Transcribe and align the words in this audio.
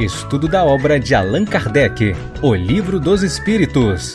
Estudo 0.00 0.48
da 0.48 0.64
obra 0.64 0.98
de 0.98 1.14
Allan 1.14 1.44
Kardec, 1.44 2.14
O 2.42 2.54
Livro 2.54 2.98
dos 2.98 3.22
Espíritos. 3.22 4.14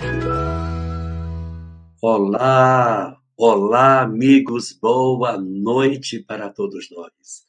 Olá, 2.02 3.16
olá, 3.38 4.02
amigos, 4.02 4.74
boa 4.74 5.38
noite 5.38 6.24
para 6.24 6.50
todos 6.50 6.90
nós. 6.90 7.46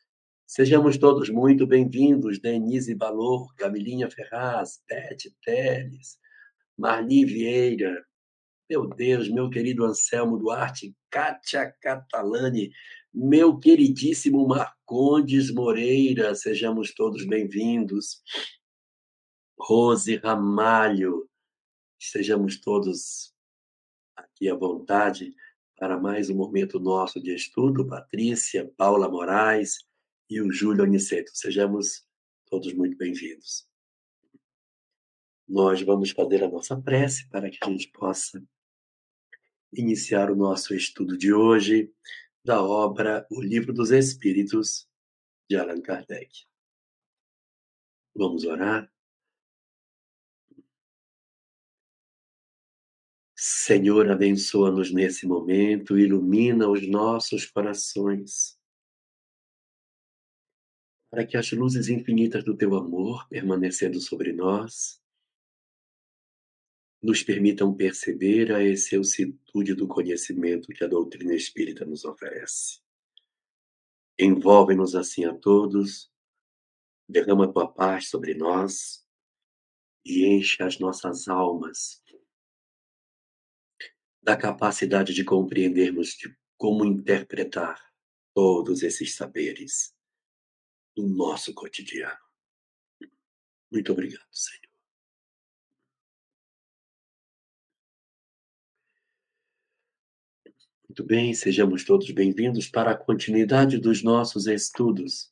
Sejamos 0.46 0.98
todos 0.98 1.30
muito 1.30 1.66
bem-vindos, 1.66 2.38
Denise 2.38 2.94
Balor, 2.94 3.54
Camilinha 3.56 4.10
Ferraz, 4.10 4.82
Beth 4.86 5.32
Teles, 5.42 6.18
Marli 6.76 7.24
Vieira, 7.24 8.04
meu 8.68 8.86
Deus, 8.86 9.30
meu 9.30 9.48
querido 9.48 9.82
Anselmo 9.82 10.36
Duarte, 10.36 10.94
Kátia 11.10 11.72
Catalani, 11.80 12.70
meu 13.18 13.58
queridíssimo 13.58 14.46
Marcondes 14.46 15.50
Moreira, 15.50 16.34
sejamos 16.34 16.92
todos 16.92 17.26
bem-vindos. 17.26 18.22
Rose 19.58 20.16
Ramalho, 20.16 21.26
sejamos 21.98 22.60
todos 22.60 23.34
aqui 24.14 24.50
à 24.50 24.54
vontade 24.54 25.34
para 25.78 25.98
mais 25.98 26.28
um 26.28 26.36
momento 26.36 26.78
nosso 26.78 27.18
de 27.18 27.34
estudo. 27.34 27.88
Patrícia, 27.88 28.70
Paula 28.76 29.08
Moraes 29.08 29.78
e 30.28 30.38
o 30.42 30.52
Júlio 30.52 30.84
Aniceto, 30.84 31.30
sejamos 31.32 32.06
todos 32.50 32.74
muito 32.74 32.98
bem-vindos. 32.98 33.66
Nós 35.48 35.80
vamos 35.80 36.10
fazer 36.10 36.44
a 36.44 36.50
nossa 36.50 36.78
prece 36.78 37.26
para 37.30 37.48
que 37.48 37.56
a 37.62 37.70
gente 37.70 37.88
possa 37.92 38.46
iniciar 39.72 40.30
o 40.30 40.36
nosso 40.36 40.74
estudo 40.74 41.16
de 41.16 41.32
hoje 41.32 41.90
da 42.46 42.62
obra 42.62 43.26
O 43.28 43.42
Livro 43.42 43.72
dos 43.72 43.90
Espíritos, 43.90 44.88
de 45.50 45.56
Allan 45.56 45.80
Kardec. 45.82 46.46
Vamos 48.14 48.44
orar? 48.44 48.88
Senhor, 53.34 54.08
abençoa-nos 54.08 54.92
nesse 54.92 55.26
momento, 55.26 55.98
ilumina 55.98 56.68
os 56.68 56.88
nossos 56.88 57.46
corações, 57.46 58.56
para 61.10 61.26
que 61.26 61.36
as 61.36 61.50
luzes 61.50 61.88
infinitas 61.88 62.44
do 62.44 62.56
teu 62.56 62.76
amor, 62.76 63.28
permanecendo 63.28 64.00
sobre 64.00 64.32
nós, 64.32 65.02
nos 67.02 67.22
permitam 67.22 67.74
perceber 67.74 68.52
a 68.52 68.62
excelsitude 68.62 69.74
do 69.74 69.86
conhecimento 69.86 70.68
que 70.68 70.84
a 70.84 70.88
doutrina 70.88 71.34
espírita 71.34 71.84
nos 71.84 72.04
oferece. 72.04 72.80
Envolve-nos 74.18 74.94
assim 74.94 75.24
a 75.24 75.34
todos, 75.34 76.10
derrama 77.08 77.52
tua 77.52 77.70
paz 77.70 78.08
sobre 78.08 78.34
nós 78.34 79.06
e 80.04 80.24
enche 80.26 80.62
as 80.62 80.78
nossas 80.78 81.28
almas 81.28 82.02
da 84.22 84.36
capacidade 84.36 85.14
de 85.14 85.24
compreendermos 85.24 86.08
de 86.14 86.36
como 86.56 86.84
interpretar 86.84 87.80
todos 88.34 88.82
esses 88.82 89.14
saberes 89.14 89.94
do 90.96 91.06
nosso 91.06 91.54
cotidiano. 91.54 92.18
Muito 93.70 93.92
obrigado, 93.92 94.26
Senhor. 94.32 94.65
Muito 100.98 101.08
bem, 101.08 101.34
sejamos 101.34 101.84
todos 101.84 102.10
bem-vindos 102.10 102.68
para 102.68 102.92
a 102.92 102.96
continuidade 102.96 103.76
dos 103.76 104.02
nossos 104.02 104.46
estudos. 104.46 105.30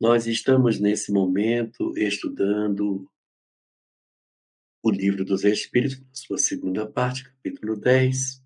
Nós 0.00 0.26
estamos 0.26 0.80
nesse 0.80 1.12
momento 1.12 1.92
estudando 1.98 3.06
o 4.82 4.90
Livro 4.90 5.22
dos 5.22 5.44
Espíritos, 5.44 6.02
sua 6.14 6.38
segunda 6.38 6.90
parte, 6.90 7.24
capítulo 7.24 7.78
10, 7.78 8.42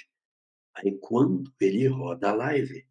Aí, 0.73 0.97
quando 0.97 1.51
ele 1.59 1.87
roda 1.87 2.29
a 2.29 2.33
live, 2.33 2.87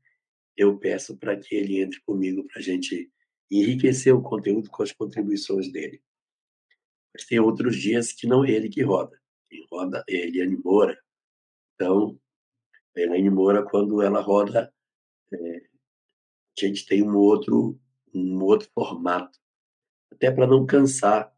eu 0.56 0.78
peço 0.78 1.16
para 1.16 1.36
que 1.36 1.54
ele 1.54 1.80
entre 1.80 2.00
comigo 2.02 2.44
para 2.44 2.60
a 2.60 2.62
gente 2.62 3.10
enriquecer 3.50 4.14
o 4.14 4.22
conteúdo 4.22 4.70
com 4.70 4.82
as 4.82 4.92
contribuições 4.92 5.70
dele. 5.70 6.02
Mas 7.12 7.24
tem 7.24 7.40
outros 7.40 7.76
dias 7.76 8.12
que 8.12 8.26
não 8.26 8.44
é 8.44 8.50
ele 8.50 8.68
que 8.68 8.82
roda. 8.82 9.20
Quem 9.48 9.64
roda 9.70 10.04
é 10.08 10.14
Eliane 10.14 10.56
Moura. 10.56 10.98
Então, 11.74 12.18
a 12.96 13.00
Eliane 13.00 13.30
Moura, 13.30 13.62
quando 13.62 14.02
ela 14.02 14.20
roda, 14.20 14.72
a 16.64 16.68
gente 16.68 16.86
tem 16.86 17.02
um 17.02 17.16
outro, 17.16 17.78
um 18.14 18.42
outro 18.42 18.70
formato. 18.72 19.38
Até 20.10 20.30
para 20.30 20.46
não 20.46 20.64
cansar. 20.64 21.30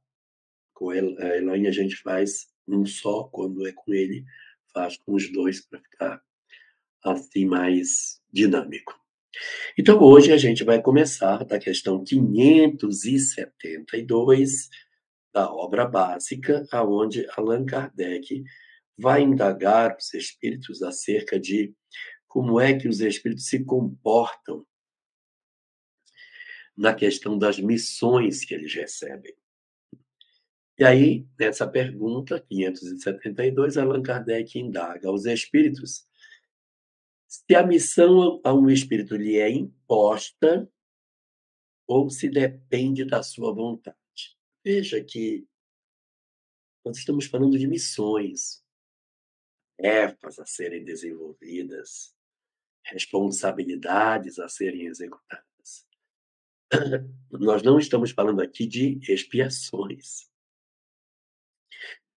Com 0.72 0.90
a 0.90 0.96
Elaine 0.96 1.66
a 1.66 1.72
gente 1.72 1.96
faz 1.96 2.46
um 2.68 2.86
só, 2.86 3.24
quando 3.24 3.66
é 3.66 3.72
com 3.72 3.92
ele, 3.92 4.24
faz 4.72 4.96
com 4.98 5.14
os 5.14 5.32
dois 5.32 5.66
para 5.66 5.80
ficar 5.80 6.22
assim 7.02 7.46
mais 7.46 8.20
dinâmico. 8.32 8.96
Então 9.76 10.00
hoje 10.00 10.32
a 10.32 10.36
gente 10.36 10.62
vai 10.64 10.80
começar 10.80 11.44
da 11.44 11.58
questão 11.58 12.04
572 12.04 14.68
da 15.32 15.52
obra 15.52 15.84
básica, 15.86 16.64
aonde 16.72 17.26
Allan 17.36 17.66
Kardec 17.66 18.44
vai 18.98 19.22
indagar 19.22 19.96
os 19.96 20.12
espíritos 20.14 20.82
acerca 20.82 21.38
de 21.38 21.72
como 22.26 22.58
é 22.60 22.76
que 22.76 22.88
os 22.88 23.00
espíritos 23.00 23.46
se 23.46 23.64
comportam 23.64 24.66
na 26.78 26.94
questão 26.94 27.36
das 27.36 27.58
missões 27.58 28.44
que 28.44 28.54
eles 28.54 28.72
recebem. 28.72 29.34
E 30.78 30.84
aí, 30.84 31.26
nessa 31.36 31.66
pergunta, 31.66 32.40
572, 32.40 33.76
Allan 33.76 34.00
Kardec 34.00 34.56
indaga 34.56 35.08
aos 35.08 35.24
espíritos 35.24 36.06
Se 37.26 37.52
a 37.56 37.66
missão 37.66 38.40
a 38.44 38.54
um 38.54 38.70
espírito 38.70 39.16
lhe 39.16 39.38
é 39.38 39.50
imposta 39.50 40.70
ou 41.84 42.08
se 42.08 42.30
depende 42.30 43.04
da 43.04 43.24
sua 43.24 43.52
vontade. 43.52 43.98
Veja 44.64 45.02
que 45.02 45.44
nós 46.84 46.98
estamos 46.98 47.26
falando 47.26 47.58
de 47.58 47.66
missões, 47.66 48.64
tarefas 49.76 50.38
a 50.38 50.46
serem 50.46 50.84
desenvolvidas, 50.84 52.14
responsabilidades 52.84 54.38
a 54.38 54.48
serem 54.48 54.86
executadas. 54.86 55.47
Nós 57.30 57.62
não 57.62 57.78
estamos 57.78 58.10
falando 58.10 58.40
aqui 58.40 58.66
de 58.66 58.98
expiações. 59.10 60.28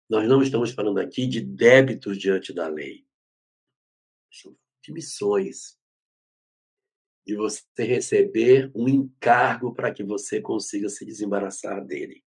Nós 0.10 0.28
não 0.28 0.42
estamos 0.42 0.72
falando 0.72 1.00
aqui 1.00 1.26
de 1.26 1.40
débitos 1.40 2.18
diante 2.18 2.54
da 2.54 2.68
lei. 2.68 3.08
De 4.84 4.92
missões. 4.92 5.80
De 7.26 7.36
você 7.36 7.64
receber 7.78 8.72
um 8.76 8.90
encargo 8.90 9.74
para 9.74 9.94
que 9.94 10.04
você 10.04 10.42
consiga 10.42 10.90
se 10.90 11.06
desembaraçar 11.06 11.86
dele. 11.86 12.24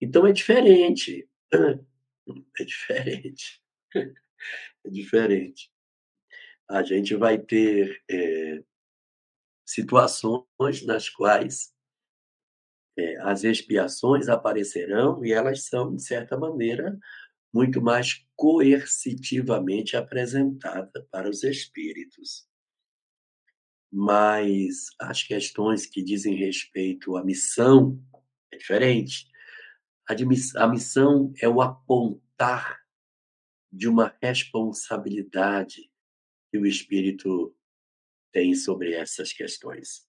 Então 0.00 0.26
é 0.26 0.32
diferente. 0.32 1.28
É 2.58 2.64
diferente. 2.64 3.62
É 4.84 4.90
diferente. 4.90 5.72
A 6.68 6.82
gente 6.82 7.14
vai 7.14 7.38
ter 7.38 8.02
é, 8.10 8.62
situações 9.66 10.86
nas 10.86 11.08
quais 11.08 11.74
é, 12.96 13.16
as 13.22 13.44
expiações 13.44 14.28
aparecerão 14.28 15.24
e 15.24 15.32
elas 15.32 15.64
são, 15.64 15.94
de 15.94 16.02
certa 16.02 16.38
maneira, 16.38 16.96
muito 17.52 17.80
mais 17.80 18.24
coercitivamente 18.36 19.96
apresentadas 19.96 21.04
para 21.10 21.28
os 21.28 21.42
espíritos. 21.42 22.46
Mas 23.90 24.88
as 25.00 25.22
questões 25.22 25.86
que 25.86 26.02
dizem 26.02 26.34
respeito 26.34 27.16
à 27.16 27.24
missão 27.24 27.98
é 28.52 28.58
diferente. 28.58 29.26
A 30.54 30.66
missão 30.68 31.32
é 31.40 31.48
o 31.48 31.60
apontar 31.60 32.78
de 33.72 33.88
uma 33.88 34.14
responsabilidade 34.22 35.90
que 36.50 36.58
o 36.58 36.66
espírito 36.66 37.55
tem 38.36 38.54
sobre 38.54 38.92
essas 38.92 39.32
questões. 39.32 40.06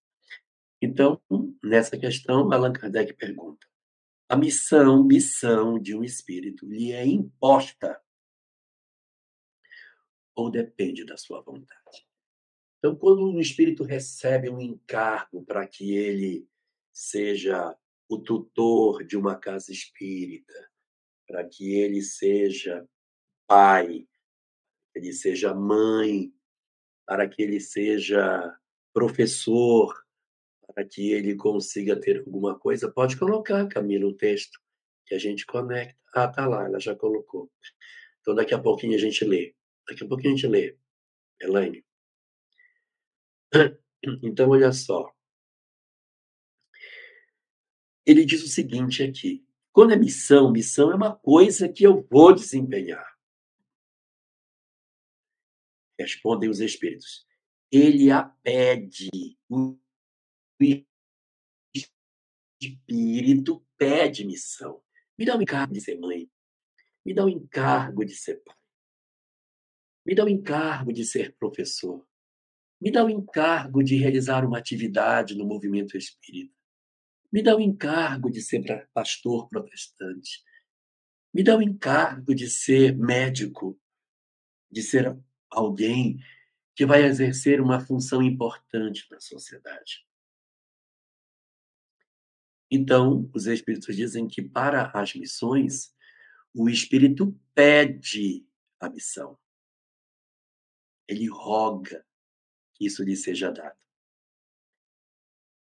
Então, 0.81 1.21
nessa 1.63 1.97
questão, 1.97 2.51
Allan 2.51 2.73
Kardec 2.73 3.13
pergunta: 3.13 3.65
a 4.27 4.35
missão, 4.35 5.01
missão 5.01 5.79
de 5.79 5.95
um 5.95 6.03
espírito 6.03 6.65
lhe 6.65 6.91
é 6.91 7.05
imposta 7.05 8.01
ou 10.35 10.51
depende 10.51 11.05
da 11.05 11.15
sua 11.15 11.41
vontade? 11.41 12.05
Então, 12.77 12.97
quando 12.97 13.25
um 13.31 13.39
espírito 13.39 13.85
recebe 13.85 14.49
um 14.49 14.59
encargo 14.59 15.45
para 15.45 15.65
que 15.65 15.95
ele 15.95 16.49
seja 16.91 17.77
o 18.09 18.19
tutor 18.19 19.05
de 19.05 19.15
uma 19.15 19.37
casa 19.37 19.71
espírita, 19.71 20.69
para 21.25 21.47
que 21.47 21.75
ele 21.75 22.01
seja 22.01 22.85
pai, 23.47 24.05
ele 24.93 25.13
seja 25.13 25.53
mãe, 25.53 26.33
para 27.07 27.27
que 27.27 27.41
ele 27.41 27.59
seja 27.59 28.55
professor, 28.93 29.95
para 30.67 30.83
que 30.83 31.11
ele 31.13 31.35
consiga 31.35 31.99
ter 31.99 32.19
alguma 32.19 32.59
coisa. 32.59 32.91
Pode 32.91 33.17
colocar, 33.17 33.65
Camila, 33.67 34.07
o 34.07 34.13
texto 34.13 34.59
que 35.05 35.15
a 35.15 35.19
gente 35.19 35.45
conecta. 35.45 35.97
Ah, 36.13 36.27
tá 36.27 36.45
lá, 36.45 36.65
ela 36.65 36.79
já 36.79 36.93
colocou. 36.93 37.49
Então 38.19 38.35
daqui 38.35 38.53
a 38.53 38.59
pouquinho 38.59 38.95
a 38.95 38.99
gente 38.99 39.23
lê. 39.23 39.55
Daqui 39.87 40.03
a 40.03 40.07
pouquinho 40.07 40.33
a 40.33 40.35
gente 40.35 40.47
lê. 40.47 40.77
Elaine. 41.41 41.83
Então, 44.21 44.51
olha 44.51 44.71
só. 44.71 45.11
Ele 48.05 48.23
diz 48.23 48.43
o 48.43 48.47
seguinte 48.47 49.01
aqui: 49.01 49.43
quando 49.73 49.91
é 49.91 49.95
missão, 49.97 50.51
missão 50.51 50.91
é 50.91 50.95
uma 50.95 51.15
coisa 51.15 51.67
que 51.67 51.83
eu 51.83 52.07
vou 52.09 52.33
desempenhar. 52.33 53.16
Respondem 55.99 56.49
os 56.49 56.59
espíritos. 56.59 57.25
Ele 57.71 58.11
a 58.11 58.23
pede. 58.23 59.09
O 59.49 59.77
espírito 62.61 63.65
pede 63.77 64.25
missão. 64.25 64.81
Me 65.17 65.25
dá 65.25 65.35
o 65.35 65.41
encargo 65.41 65.73
de 65.73 65.81
ser 65.81 65.99
mãe. 65.99 66.29
Me 67.05 67.13
dá 67.13 67.25
o 67.25 67.29
encargo 67.29 68.05
de 68.05 68.15
ser 68.15 68.41
pai. 68.43 68.55
Me 70.05 70.15
dá 70.15 70.23
o 70.23 70.29
encargo 70.29 70.93
de 70.93 71.05
ser 71.05 71.35
professor. 71.37 72.05
Me 72.79 72.91
dá 72.91 73.03
o 73.03 73.09
encargo 73.09 73.83
de 73.83 73.97
realizar 73.97 74.45
uma 74.45 74.57
atividade 74.57 75.35
no 75.35 75.45
movimento 75.45 75.97
espírita. 75.97 76.53
Me 77.31 77.41
dá 77.41 77.55
o 77.55 77.59
encargo 77.59 78.29
de 78.29 78.41
ser 78.41 78.89
pastor 78.93 79.49
protestante. 79.49 80.43
Me 81.33 81.43
dá 81.43 81.57
o 81.57 81.61
encargo 81.61 82.33
de 82.33 82.49
ser 82.49 82.95
médico, 82.97 83.79
de 84.71 84.81
ser 84.81 85.17
alguém 85.49 86.19
que 86.75 86.85
vai 86.85 87.03
exercer 87.03 87.59
uma 87.59 87.79
função 87.79 88.21
importante 88.21 89.07
na 89.09 89.19
sociedade. 89.19 90.05
Então, 92.69 93.29
os 93.33 93.47
espíritos 93.47 93.95
dizem 93.95 94.27
que 94.27 94.41
para 94.41 94.91
as 94.93 95.15
missões, 95.15 95.95
o 96.53 96.69
espírito 96.69 97.39
pede 97.55 98.45
a 98.79 98.89
missão. 98.89 99.39
Ele 101.07 101.27
roga 101.27 102.05
que 102.73 102.85
isso 102.85 103.03
lhe 103.03 103.15
seja 103.15 103.51
dado. 103.51 103.77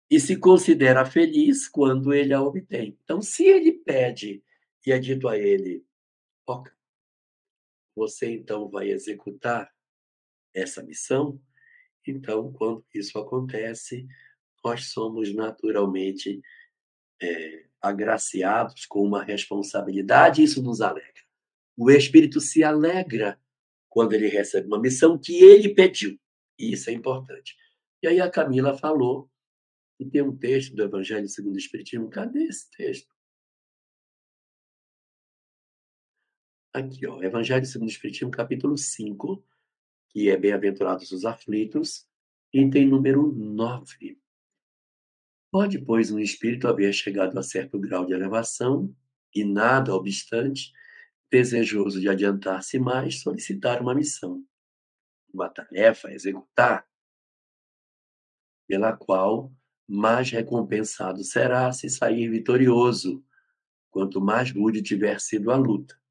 E 0.08 0.20
se 0.20 0.36
considera 0.36 1.04
feliz 1.04 1.68
quando 1.68 2.14
ele 2.14 2.32
a 2.32 2.40
obtém. 2.40 2.98
Então, 3.02 3.20
se 3.20 3.44
ele 3.44 3.72
pede 3.72 4.44
e 4.86 4.92
é 4.92 4.98
dito 4.98 5.26
a 5.26 5.36
ele, 5.36 5.84
ok, 6.46 6.72
você 7.94 8.30
então 8.30 8.68
vai 8.68 8.90
executar 8.90 9.70
essa 10.54 10.82
missão. 10.82 11.40
Então, 12.06 12.52
quando 12.52 12.84
isso 12.94 13.18
acontece, 13.18 14.06
nós 14.64 14.86
somos 14.86 15.34
naturalmente 15.34 16.40
é, 17.20 17.66
agraciados 17.80 18.86
com 18.86 19.02
uma 19.02 19.22
responsabilidade, 19.22 20.40
e 20.40 20.44
isso 20.44 20.62
nos 20.62 20.80
alegra. 20.80 21.22
O 21.76 21.90
Espírito 21.90 22.40
se 22.40 22.62
alegra 22.62 23.38
quando 23.88 24.12
ele 24.12 24.28
recebe 24.28 24.66
uma 24.66 24.80
missão 24.80 25.18
que 25.18 25.42
ele 25.42 25.74
pediu. 25.74 26.18
E 26.58 26.72
isso 26.72 26.90
é 26.90 26.92
importante. 26.92 27.56
E 28.02 28.08
aí 28.08 28.20
a 28.20 28.30
Camila 28.30 28.76
falou 28.76 29.30
que 29.96 30.04
tem 30.04 30.22
um 30.22 30.36
texto 30.36 30.74
do 30.74 30.82
Evangelho 30.82 31.28
segundo 31.28 31.54
o 31.54 31.58
Espiritismo. 31.58 32.10
Cadê 32.10 32.44
esse 32.44 32.70
texto? 32.70 33.13
Aqui, 36.74 37.06
ó, 37.06 37.22
Evangelho 37.22 37.64
segundo 37.64 37.86
o 37.86 37.92
Espiritismo, 37.92 38.32
capítulo 38.32 38.76
5, 38.76 39.40
que 40.08 40.28
é 40.28 40.36
Bem-aventurados 40.36 41.12
os 41.12 41.24
aflitos, 41.24 42.04
item 42.52 42.88
número 42.88 43.30
9. 43.30 44.20
Pode, 45.52 45.78
pois, 45.78 46.10
um 46.10 46.18
espírito 46.18 46.66
haver 46.66 46.92
chegado 46.92 47.38
a 47.38 47.44
certo 47.44 47.78
grau 47.78 48.04
de 48.04 48.12
elevação 48.12 48.92
e, 49.32 49.44
nada 49.44 49.94
obstante, 49.94 50.72
desejoso 51.30 52.00
de 52.00 52.08
adiantar-se 52.08 52.76
mais, 52.76 53.20
solicitar 53.20 53.80
uma 53.80 53.94
missão, 53.94 54.44
uma 55.32 55.48
tarefa 55.48 56.08
a 56.08 56.12
executar, 56.12 56.84
pela 58.66 58.96
qual 58.96 59.52
mais 59.86 60.28
recompensado 60.28 61.22
será 61.22 61.72
se 61.72 61.88
sair 61.88 62.28
vitorioso, 62.28 63.24
quanto 63.92 64.20
mais 64.20 64.50
rude 64.50 64.82
tiver 64.82 65.20
sido 65.20 65.52
a 65.52 65.56
luta. 65.56 66.02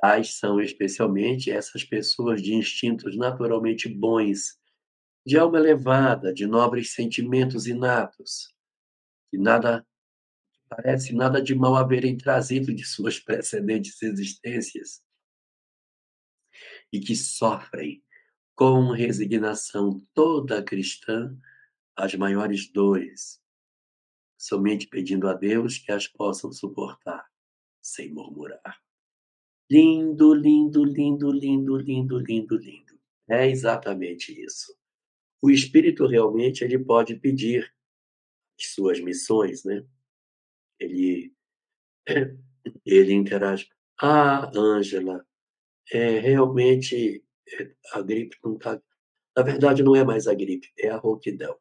Tais 0.00 0.34
são 0.34 0.60
especialmente 0.60 1.50
essas 1.50 1.84
pessoas 1.84 2.42
de 2.42 2.54
instintos 2.54 3.16
naturalmente 3.16 3.88
bons, 3.88 4.58
de 5.26 5.36
alma 5.36 5.58
elevada, 5.58 6.32
de 6.32 6.46
nobres 6.46 6.94
sentimentos 6.94 7.66
inatos, 7.66 8.54
que 9.30 9.36
nada 9.36 9.86
parece 10.70 11.12
nada 11.12 11.42
de 11.42 11.54
mal 11.54 11.76
haverem 11.76 12.16
trazido 12.16 12.72
de 12.72 12.84
suas 12.84 13.18
precedentes 13.18 14.00
existências 14.02 15.02
e 16.92 17.00
que 17.00 17.14
sofrem 17.14 18.02
com 18.54 18.92
resignação 18.92 20.00
toda 20.14 20.62
cristã 20.62 21.36
as 21.96 22.14
maiores 22.14 22.72
dores, 22.72 23.42
somente 24.38 24.86
pedindo 24.86 25.28
a 25.28 25.34
Deus 25.34 25.76
que 25.76 25.92
as 25.92 26.06
possam 26.06 26.52
suportar 26.52 27.28
sem 27.82 28.12
murmurar. 28.12 28.80
Lindo, 29.70 30.34
lindo, 30.34 30.84
lindo, 30.84 31.30
lindo, 31.30 31.76
lindo, 31.78 32.18
lindo, 32.18 32.56
lindo. 32.58 32.98
É 33.28 33.48
exatamente 33.48 34.32
isso. 34.44 34.74
O 35.42 35.50
espírito 35.50 36.06
realmente 36.06 36.64
ele 36.64 36.78
pode 36.78 37.16
pedir 37.16 37.72
suas 38.58 39.00
missões, 39.00 39.64
né? 39.64 39.84
Ele 40.80 41.32
ele 42.86 43.12
interage. 43.14 43.68
Ah, 44.00 44.50
Ângela, 44.56 45.24
é, 45.92 46.20
realmente 46.20 47.24
É, 47.60 47.72
a 47.94 48.02
gripe 48.02 48.36
não 48.44 48.58
tá 48.58 48.80
na 49.36 49.42
verdade 49.44 49.82
não 49.84 49.96
é 49.96 50.04
mais 50.04 50.26
a 50.28 50.34
gripe, 50.34 50.68
é 50.78 50.88
a 50.90 50.96
rouquidão. 50.98 51.58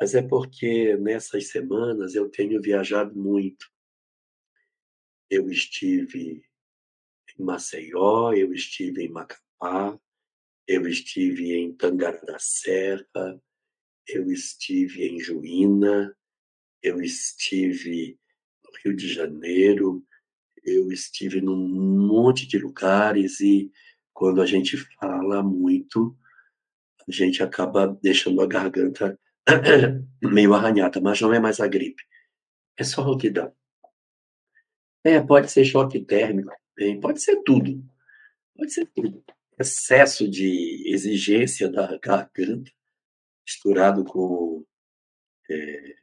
Mas 0.00 0.14
é 0.14 0.22
porque 0.22 0.96
nessas 0.96 1.48
semanas 1.50 2.14
eu 2.16 2.28
tenho 2.28 2.60
viajado 2.60 3.14
muito. 3.16 3.66
Eu 5.30 5.50
estive 5.50 6.42
em 7.38 7.44
Maceió, 7.44 8.32
eu 8.32 8.52
estive 8.52 9.04
em 9.04 9.08
Macapá, 9.08 9.98
eu 10.66 10.86
estive 10.86 11.54
em 11.54 11.72
Tangará 11.74 12.20
da 12.20 12.38
Serra, 12.38 13.40
eu 14.06 14.30
estive 14.30 15.06
em 15.06 15.20
Juína, 15.20 16.16
eu 16.82 17.00
estive 17.00 18.18
no 18.64 18.70
Rio 18.82 18.96
de 18.96 19.08
Janeiro, 19.08 20.04
eu 20.64 20.90
estive 20.92 21.40
num 21.40 21.56
monte 21.56 22.46
de 22.46 22.58
lugares 22.58 23.40
e 23.40 23.70
quando 24.12 24.42
a 24.42 24.46
gente 24.46 24.76
fala 24.98 25.42
muito, 25.42 26.16
a 27.08 27.12
gente 27.12 27.42
acaba 27.42 27.98
deixando 28.02 28.40
a 28.42 28.46
garganta 28.46 29.18
meio 30.20 30.54
arranhada, 30.54 31.00
mas 31.00 31.20
não 31.20 31.32
é 31.32 31.38
mais 31.38 31.60
a 31.60 31.66
gripe, 31.66 32.02
é 32.76 32.84
só 32.84 33.02
rouquidão. 33.02 33.54
É, 35.04 35.20
pode 35.20 35.50
ser 35.50 35.64
choque 35.64 36.00
térmico, 36.04 36.52
pode 37.00 37.22
ser 37.22 37.42
tudo, 37.42 37.82
pode 38.56 38.72
ser 38.72 38.86
tudo. 38.94 39.24
Excesso 39.58 40.28
de 40.28 40.84
exigência 40.86 41.68
da 41.68 41.98
garganta, 41.98 42.70
misturado 43.46 44.04
com 44.04 44.64
é, 45.50 45.94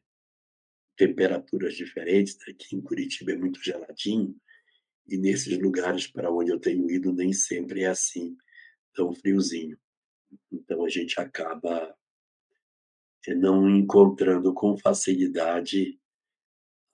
temperaturas 0.98 1.76
diferentes, 1.76 2.38
aqui 2.48 2.76
em 2.76 2.82
Curitiba 2.82 3.32
é 3.32 3.38
muito 3.38 3.64
geladinho, 3.64 4.36
e 5.08 5.18
nesses 5.18 5.58
lugares 5.60 6.08
para 6.08 6.32
onde 6.32 6.52
eu 6.52 6.60
tenho 6.60 6.90
ido 6.90 7.14
nem 7.14 7.32
sempre 7.32 7.84
é 7.84 7.88
assim, 7.88 8.36
tão 8.94 9.14
friozinho. 9.14 9.78
Então 10.52 10.84
a 10.84 10.90
gente 10.90 11.20
acaba 11.20 11.96
eh, 13.28 13.36
não 13.36 13.70
encontrando 13.70 14.54
com 14.54 14.78
facilidade 14.78 16.00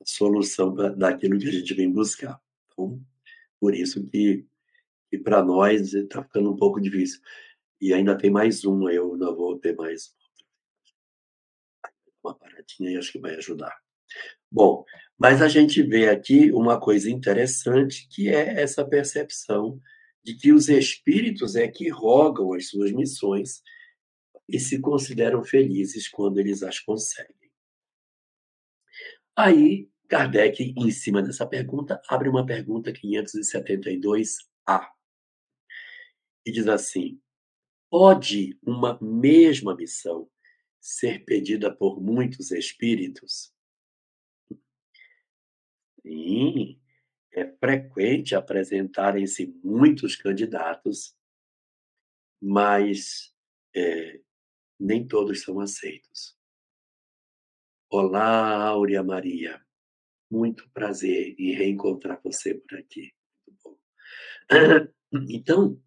solução 0.05 0.73
daquilo 0.73 1.39
que 1.39 1.47
a 1.47 1.51
gente 1.51 1.73
vem 1.73 1.91
buscar. 1.91 2.39
Então, 2.67 3.01
por 3.59 3.75
isso 3.75 4.05
que, 4.07 4.45
que 5.09 5.17
para 5.17 5.43
nós 5.43 5.93
está 5.93 6.23
ficando 6.23 6.51
um 6.51 6.55
pouco 6.55 6.79
difícil. 6.79 7.21
E 7.79 7.93
ainda 7.93 8.17
tem 8.17 8.29
mais 8.29 8.63
um, 8.65 8.89
eu 8.89 9.17
não 9.17 9.35
vou 9.35 9.57
ter 9.57 9.75
mais 9.75 10.13
uma 12.23 12.35
paradinha 12.35 12.91
e 12.91 12.97
acho 12.97 13.11
que 13.11 13.19
vai 13.19 13.35
ajudar. 13.35 13.75
Bom, 14.51 14.85
mas 15.17 15.41
a 15.41 15.47
gente 15.47 15.81
vê 15.81 16.09
aqui 16.09 16.51
uma 16.51 16.79
coisa 16.79 17.09
interessante, 17.09 18.07
que 18.09 18.29
é 18.29 18.61
essa 18.61 18.85
percepção 18.85 19.81
de 20.23 20.35
que 20.35 20.51
os 20.51 20.69
espíritos 20.69 21.55
é 21.55 21.67
que 21.67 21.89
rogam 21.89 22.53
as 22.53 22.69
suas 22.69 22.91
missões 22.91 23.61
e 24.47 24.59
se 24.59 24.79
consideram 24.79 25.43
felizes 25.43 26.07
quando 26.07 26.39
eles 26.39 26.61
as 26.61 26.79
conseguem. 26.79 27.35
Aí, 29.35 29.89
Kardec, 30.11 30.73
em 30.75 30.91
cima 30.91 31.23
dessa 31.23 31.47
pergunta, 31.47 32.01
abre 32.09 32.27
uma 32.27 32.45
pergunta 32.45 32.91
572A 32.91 34.91
e 36.45 36.51
diz 36.51 36.67
assim: 36.67 37.17
Pode 37.89 38.59
uma 38.61 38.99
mesma 39.01 39.73
missão 39.73 40.29
ser 40.81 41.23
pedida 41.23 41.73
por 41.73 42.01
muitos 42.01 42.51
espíritos? 42.51 43.55
Sim, 46.01 46.77
é 47.31 47.47
frequente 47.47 48.35
apresentarem-se 48.35 49.57
muitos 49.63 50.17
candidatos, 50.17 51.15
mas 52.41 53.33
é, 53.73 54.19
nem 54.77 55.07
todos 55.07 55.41
são 55.41 55.61
aceitos. 55.61 56.37
Olá, 57.89 58.65
Áurea 58.65 59.01
Maria. 59.01 59.65
Muito 60.31 60.69
prazer 60.69 61.35
em 61.37 61.51
reencontrar 61.51 62.21
você 62.23 62.55
por 62.55 62.79
aqui. 62.79 63.13
Então, 65.29 65.77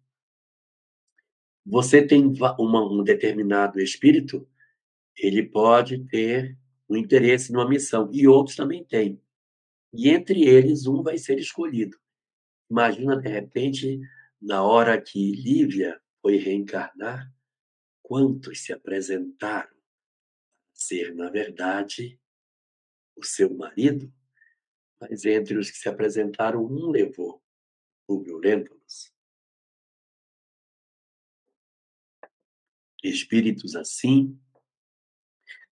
você 1.65 2.05
tem 2.05 2.23
uma, 2.23 2.85
um 2.87 3.03
determinado 3.03 3.79
espírito, 3.79 4.47
ele 5.17 5.41
pode 5.41 6.05
ter 6.05 6.55
um 6.87 6.95
interesse 6.95 7.51
numa 7.51 7.67
missão, 7.67 8.07
e 8.13 8.27
outros 8.27 8.55
também 8.55 8.83
têm. 8.83 9.19
E 9.91 10.09
entre 10.09 10.43
eles, 10.43 10.85
um 10.85 11.01
vai 11.01 11.17
ser 11.17 11.39
escolhido. 11.39 11.97
Imagina, 12.69 13.17
de 13.17 13.27
repente, 13.27 13.99
na 14.39 14.61
hora 14.61 15.01
que 15.01 15.31
Lívia 15.31 15.99
foi 16.21 16.37
reencarnar, 16.37 17.33
quantos 18.03 18.63
se 18.63 18.71
apresentaram 18.71 19.75
ser, 20.71 21.15
na 21.15 21.31
verdade, 21.31 22.19
o 23.15 23.23
seu 23.23 23.51
marido, 23.55 24.13
mas 25.09 25.25
entre 25.25 25.57
os 25.57 25.69
que 25.69 25.77
se 25.77 25.89
apresentaram, 25.89 26.63
um 26.63 26.89
levou 26.89 27.41
Rubio 28.07 28.37
Lentulus. 28.37 29.11
Espíritos 33.03 33.75
assim 33.75 34.39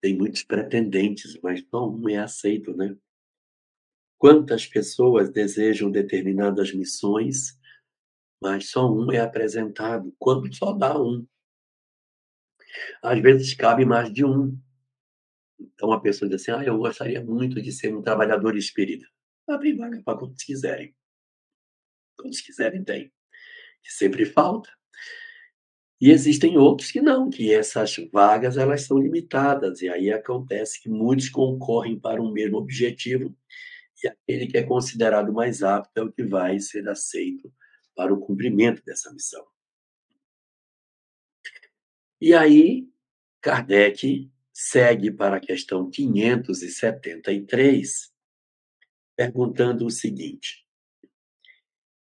têm 0.02 0.18
muitos 0.18 0.44
pretendentes, 0.44 1.38
mas 1.42 1.66
só 1.70 1.90
um 1.90 2.08
é 2.08 2.18
aceito, 2.18 2.76
né? 2.76 2.96
Quantas 4.18 4.66
pessoas 4.66 5.30
desejam 5.30 5.92
determinadas 5.92 6.74
missões, 6.74 7.60
mas 8.42 8.70
só 8.70 8.92
um 8.92 9.12
é 9.12 9.20
apresentado, 9.20 10.16
quando 10.18 10.54
só 10.56 10.72
dá 10.72 11.00
um. 11.00 11.28
Às 13.02 13.22
vezes 13.22 13.54
cabe 13.54 13.86
mais 13.86 14.12
de 14.12 14.24
um. 14.24 14.58
Então 15.60 15.92
a 15.92 16.00
pessoa 16.00 16.30
diz 16.30 16.42
assim: 16.42 16.52
ah, 16.52 16.64
eu 16.64 16.78
gostaria 16.78 17.24
muito 17.24 17.62
de 17.62 17.72
ser 17.72 17.94
um 17.96 18.02
trabalhador 18.02 18.56
espírita. 18.56 19.08
Abre 19.48 19.74
vaga 19.74 20.02
para 20.04 20.18
quantos 20.18 20.44
quiserem. 20.44 20.96
Quantos 22.18 22.42
quiserem, 22.42 22.84
tem. 22.84 23.12
Que 23.82 23.94
sempre 23.94 24.26
falta. 24.26 24.70
E 26.00 26.12
existem 26.12 26.58
outros 26.58 26.92
que 26.92 27.02
não, 27.02 27.30
que 27.30 27.54
essas 27.54 27.96
vagas 28.12 28.58
elas 28.58 28.84
são 28.84 28.98
limitadas. 28.98 29.82
E 29.82 29.90
aí 29.90 30.12
acontece 30.12 30.82
que 30.82 30.90
muitos 30.90 31.30
concorrem 31.30 32.00
para 32.00 32.22
um 32.22 32.32
mesmo 32.32 32.58
objetivo 32.58 33.36
e 34.04 34.08
aquele 34.08 34.48
que 34.48 34.58
é 34.58 34.64
considerado 34.64 35.32
mais 35.34 35.62
apto 35.64 36.00
é 36.00 36.04
o 36.04 36.12
que 36.12 36.24
vai 36.24 36.60
ser 36.60 36.88
aceito 36.88 37.52
para 37.96 38.14
o 38.14 38.20
cumprimento 38.20 38.84
dessa 38.86 39.12
missão. 39.12 39.44
E 42.22 42.32
aí, 42.34 42.88
Kardec 43.42 44.32
segue 44.54 45.12
para 45.12 45.38
a 45.38 45.40
questão 45.40 45.90
573, 45.90 48.14
perguntando 49.18 49.86
o 49.86 49.92
seguinte: 49.92 50.64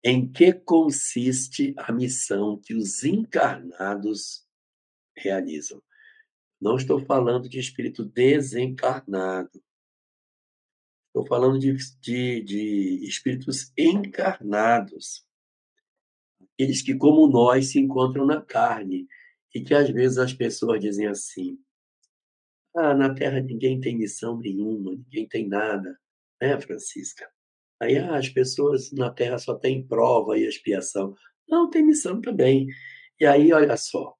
Em 0.05 0.31
que 0.31 0.53
consiste 0.53 1.73
a 1.79 1.93
missão 1.93 2.61
que 2.61 2.75
os 2.75 3.05
encarnados 3.05 4.45
realizam? 5.17 5.81
Não 6.61 6.77
estou 6.77 6.99
falando 7.07 7.49
de 7.49 7.61
espírito 7.61 8.05
desencarnado. 8.05 9.63
Estou 11.07 11.25
falando 11.25 11.59
de, 11.59 11.73
de, 12.01 12.43
de 12.43 13.09
espíritos 13.09 13.73
encarnados, 13.77 15.27
aqueles 16.43 16.83
que, 16.83 16.95
como 16.95 17.27
nós, 17.29 17.71
se 17.71 17.79
encontram 17.79 18.27
na 18.27 18.43
carne, 18.43 19.09
e 19.55 19.63
que 19.63 19.73
às 19.73 19.89
vezes 19.89 20.19
as 20.19 20.35
pessoas 20.35 20.81
dizem 20.81 21.07
assim: 21.07 21.59
ah, 22.77 22.95
na 22.95 23.15
Terra 23.15 23.41
ninguém 23.41 23.81
tem 23.81 23.97
missão 23.97 24.39
nenhuma, 24.39 24.93
ninguém 24.93 25.27
tem 25.27 25.49
nada, 25.49 25.99
né, 26.41 26.61
Francisca? 26.61 27.29
Aí 27.81 27.97
ah, 27.97 28.17
as 28.17 28.29
pessoas 28.29 28.91
na 28.93 29.11
Terra 29.11 29.39
só 29.39 29.55
têm 29.55 29.87
prova 29.87 30.37
e 30.37 30.47
expiação. 30.47 31.15
Não, 31.49 31.71
tem 31.71 31.85
missão 31.85 32.21
também. 32.21 32.67
E 33.21 33.27
aí, 33.27 33.53
olha 33.53 33.77
só, 33.77 34.15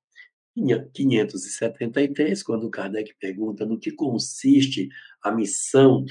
573, 0.93 2.43
quando 2.43 2.71
Kardec 2.71 3.15
pergunta 3.21 3.65
no 3.65 3.79
que 3.79 3.93
consiste 3.93 4.89
a 5.23 5.31
missão 5.31 6.05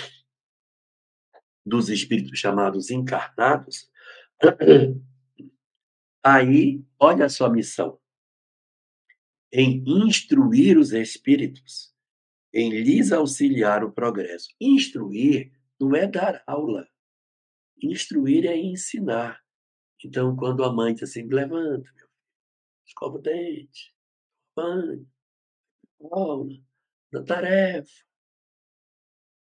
dos 1.65 1.89
espíritos 1.89 2.39
chamados 2.39 2.89
encarnados, 2.89 3.89
aí, 6.23 6.81
olha 6.99 7.25
a 7.25 7.29
sua 7.29 7.49
missão. 7.49 7.99
Em 9.51 9.83
instruir 9.85 10.77
os 10.77 10.91
espíritos, 10.91 11.93
em 12.53 12.69
lhes 12.69 13.11
auxiliar 13.11 13.83
o 13.83 13.91
progresso. 13.91 14.49
Instruir 14.59 15.51
não 15.79 15.95
é 15.95 16.07
dar 16.07 16.43
aula. 16.45 16.87
Instruir 17.81 18.45
é 18.45 18.57
ensinar. 18.57 19.43
Então, 20.03 20.35
quando 20.35 20.63
a 20.63 20.71
mãe 20.71 20.93
diz 20.93 21.03
assim, 21.03 21.27
levanta, 21.27 21.91
meu 21.93 22.07
filho, 22.07 22.09
escova 22.85 23.17
o 23.17 23.21
dente, 23.21 23.95
banho, 24.55 25.07
aula, 26.11 26.55
da 27.11 27.23
tarefa. 27.23 28.05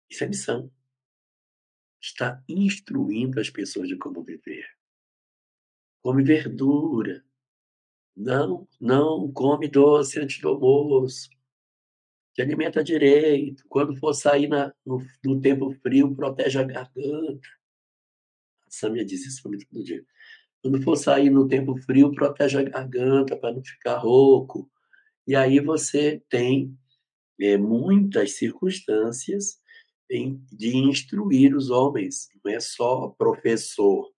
Isso 0.10 0.24
é 0.24 0.28
missão 0.28 0.72
está 2.06 2.44
instruindo 2.48 3.40
as 3.40 3.50
pessoas 3.50 3.88
de 3.88 3.98
como 3.98 4.24
viver. 4.24 4.66
Come 6.04 6.24
verdura, 6.24 7.26
Não, 8.16 8.68
não 8.80 9.32
come 9.34 9.68
doce 9.68 10.20
antes 10.20 10.40
do 10.40 10.50
almoço. 10.50 11.30
Te 12.36 12.42
alimenta 12.42 12.84
direito. 12.84 13.64
Quando 13.70 13.96
for 13.96 14.14
sair 14.14 14.48
na, 14.48 14.74
no, 14.86 15.02
no 15.24 15.40
tempo 15.40 15.72
frio, 15.82 16.14
protege 16.14 16.60
a 16.60 16.64
garganta. 16.64 17.48
A 18.68 18.70
Samia 18.70 19.06
diz 19.06 19.26
isso 19.26 19.42
para 19.42 19.52
mim 19.52 19.60
todo 19.60 19.84
dia. 19.84 20.06
Quando 20.62 20.82
for 20.82 20.98
sair 20.98 21.30
no 21.30 21.48
tempo 21.48 21.78
frio, 21.78 22.12
protege 22.12 22.58
a 22.58 22.64
garganta 22.64 23.38
para 23.38 23.54
não 23.54 23.64
ficar 23.64 24.00
rouco. 24.00 24.70
E 25.26 25.34
aí 25.34 25.62
você 25.62 26.22
tem 26.30 26.78
é, 27.40 27.58
muitas 27.58 28.34
circunstâncias 28.34 29.58
em, 30.12 30.44
de 30.52 30.76
instruir 30.76 31.56
os 31.56 31.70
homens, 31.70 32.28
não 32.44 32.52
é 32.52 32.60
só 32.60 33.08
professor. 33.18 34.12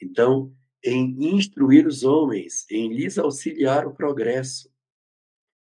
Então, 0.00 0.54
em 0.82 1.34
instruir 1.34 1.86
os 1.86 2.02
homens, 2.02 2.64
em 2.70 2.92
lhes 2.92 3.18
auxiliar 3.18 3.86
o 3.86 3.94
progresso, 3.94 4.71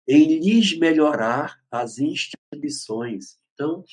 em 0.07 0.39
lhes 0.39 0.77
melhorar 0.77 1.59
as 1.69 1.99
instituições. 1.99 3.37
Então, 3.53 3.83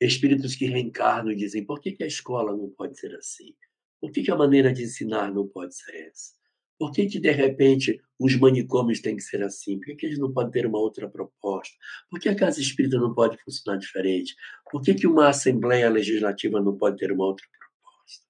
espíritos 0.00 0.54
que 0.54 0.66
reencarnam 0.66 1.34
dizem: 1.34 1.64
por 1.64 1.80
que, 1.80 1.92
que 1.92 2.04
a 2.04 2.06
escola 2.06 2.56
não 2.56 2.70
pode 2.70 2.98
ser 2.98 3.14
assim? 3.16 3.54
Por 4.00 4.12
que, 4.12 4.22
que 4.22 4.30
a 4.30 4.36
maneira 4.36 4.72
de 4.72 4.84
ensinar 4.84 5.32
não 5.32 5.48
pode 5.48 5.74
ser 5.74 5.94
essa? 6.08 6.32
Por 6.78 6.92
que, 6.92 7.06
que, 7.06 7.20
de 7.20 7.30
repente, 7.30 8.00
os 8.18 8.36
manicômios 8.36 9.00
têm 9.00 9.16
que 9.16 9.22
ser 9.22 9.42
assim? 9.42 9.78
Por 9.78 9.86
que, 9.86 9.96
que 9.96 10.06
eles 10.06 10.18
não 10.18 10.32
podem 10.32 10.50
ter 10.50 10.66
uma 10.66 10.78
outra 10.78 11.08
proposta? 11.08 11.74
Por 12.10 12.20
que 12.20 12.28
a 12.28 12.36
casa 12.36 12.60
espírita 12.60 12.98
não 12.98 13.14
pode 13.14 13.38
funcionar 13.42 13.78
diferente? 13.78 14.34
Por 14.70 14.82
que, 14.82 14.94
que 14.94 15.06
uma 15.06 15.28
assembleia 15.28 15.88
legislativa 15.88 16.60
não 16.60 16.76
pode 16.76 16.98
ter 16.98 17.12
uma 17.12 17.24
outra 17.24 17.46
proposta? 17.58 18.26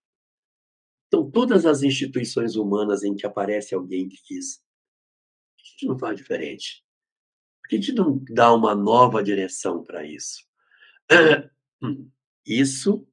Então, 1.09 1.31
todas 1.31 1.65
as 1.65 1.83
instituições 1.83 2.55
humanas 2.55 3.03
em 3.03 3.15
que 3.15 3.27
aparece 3.27 3.75
alguém 3.75 4.09
que 4.09 4.17
a 4.17 4.39
gente 5.85 5.89
não 5.89 5.99
faz 5.99 6.17
diferente. 6.17 6.85
Por 7.63 7.69
que 7.69 7.77
a 7.77 7.81
gente 7.81 7.93
não 7.93 8.19
dá 8.31 8.53
uma 8.53 8.75
nova 8.75 9.23
direção 9.23 9.83
para 9.83 10.05
isso? 10.05 10.45
Isso 12.47 13.09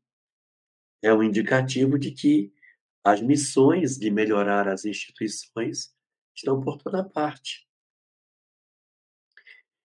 é 1.01 1.13
um 1.13 1.24
indicativo 1.24 1.98
de 1.98 2.12
que 2.12 2.54
as 3.01 3.22
missões 3.22 3.98
de 3.98 4.12
melhorar 4.12 4.68
as 4.68 4.84
instituições 4.84 5.96
estão 6.36 6.60
por 6.60 6.78
toda 6.78 7.01
parte. 7.01 7.66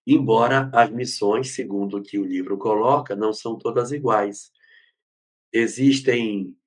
Embora 0.05 0.69
as 0.73 0.89
missões, 0.89 1.55
segundo 1.55 1.97
o 1.97 2.03
que 2.03 2.19
o 2.19 2.25
livro 2.25 2.57
coloca, 2.57 3.15
não 3.15 3.31
são 3.31 3.57
todas 3.57 3.93
iguais. 3.93 4.51
Existem 5.51 6.57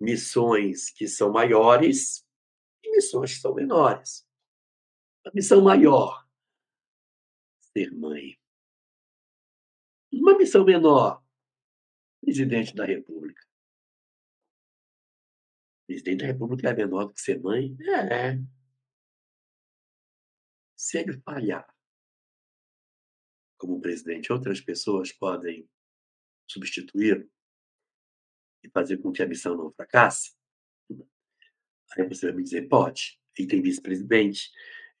missões 0.00 0.90
que 0.90 1.08
são 1.08 1.32
maiores 1.32 2.24
e 2.82 2.90
missões 2.92 3.34
que 3.34 3.40
são 3.40 3.54
menores. 3.54 4.24
A 5.26 5.30
missão 5.34 5.62
maior, 5.62 6.26
ser 7.72 7.92
mãe. 7.92 8.38
Uma 10.12 10.36
missão 10.36 10.64
menor, 10.64 11.22
presidente 12.20 12.74
da 12.74 12.84
República. 12.84 13.46
Presidente 15.86 16.20
da 16.20 16.26
República 16.26 16.70
é 16.70 16.74
menor 16.74 17.04
do 17.04 17.14
que 17.14 17.20
ser 17.20 17.40
mãe? 17.40 17.76
É. 18.10 18.38
Se 20.76 20.98
ele 20.98 21.20
falhar 21.20 21.68
como 23.58 23.80
presidente, 23.80 24.32
outras 24.32 24.60
pessoas 24.60 25.12
podem 25.12 25.68
substituí-lo 26.48 27.30
e 28.64 28.70
fazer 28.70 28.96
com 28.98 29.12
que 29.12 29.22
a 29.22 29.26
missão 29.26 29.54
não 29.54 29.70
fracasse? 29.72 30.34
Aí 31.92 32.08
você 32.08 32.26
vai 32.26 32.36
me 32.36 32.42
dizer, 32.42 32.68
pode. 32.68 33.20
E 33.38 33.46
tem 33.46 33.60
vice-presidente, 33.60 34.50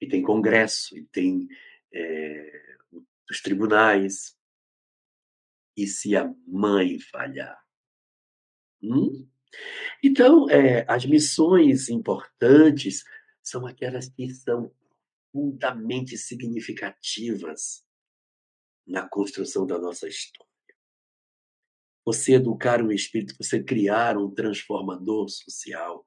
e 0.00 0.08
tem 0.08 0.22
congresso, 0.22 0.96
e 0.96 1.04
tem 1.06 1.46
é, 1.92 2.76
os 3.30 3.40
tribunais. 3.40 4.36
E 5.76 5.86
se 5.86 6.16
a 6.16 6.32
mãe 6.46 6.98
falhar? 6.98 7.58
Hum? 8.82 9.28
Então, 10.02 10.48
é, 10.48 10.84
as 10.88 11.04
missões 11.04 11.88
importantes 11.88 13.04
são 13.42 13.66
aquelas 13.66 14.08
que 14.08 14.28
são 14.30 14.72
profundamente 15.32 16.18
significativas 16.18 17.84
na 18.86 19.08
construção 19.08 19.66
da 19.66 19.78
nossa 19.78 20.08
história. 20.08 20.50
Você 22.04 22.34
educar 22.34 22.82
um 22.82 22.90
espírito, 22.90 23.36
você 23.38 23.62
criar 23.62 24.16
um 24.16 24.30
transformador 24.30 25.28
social, 25.28 26.06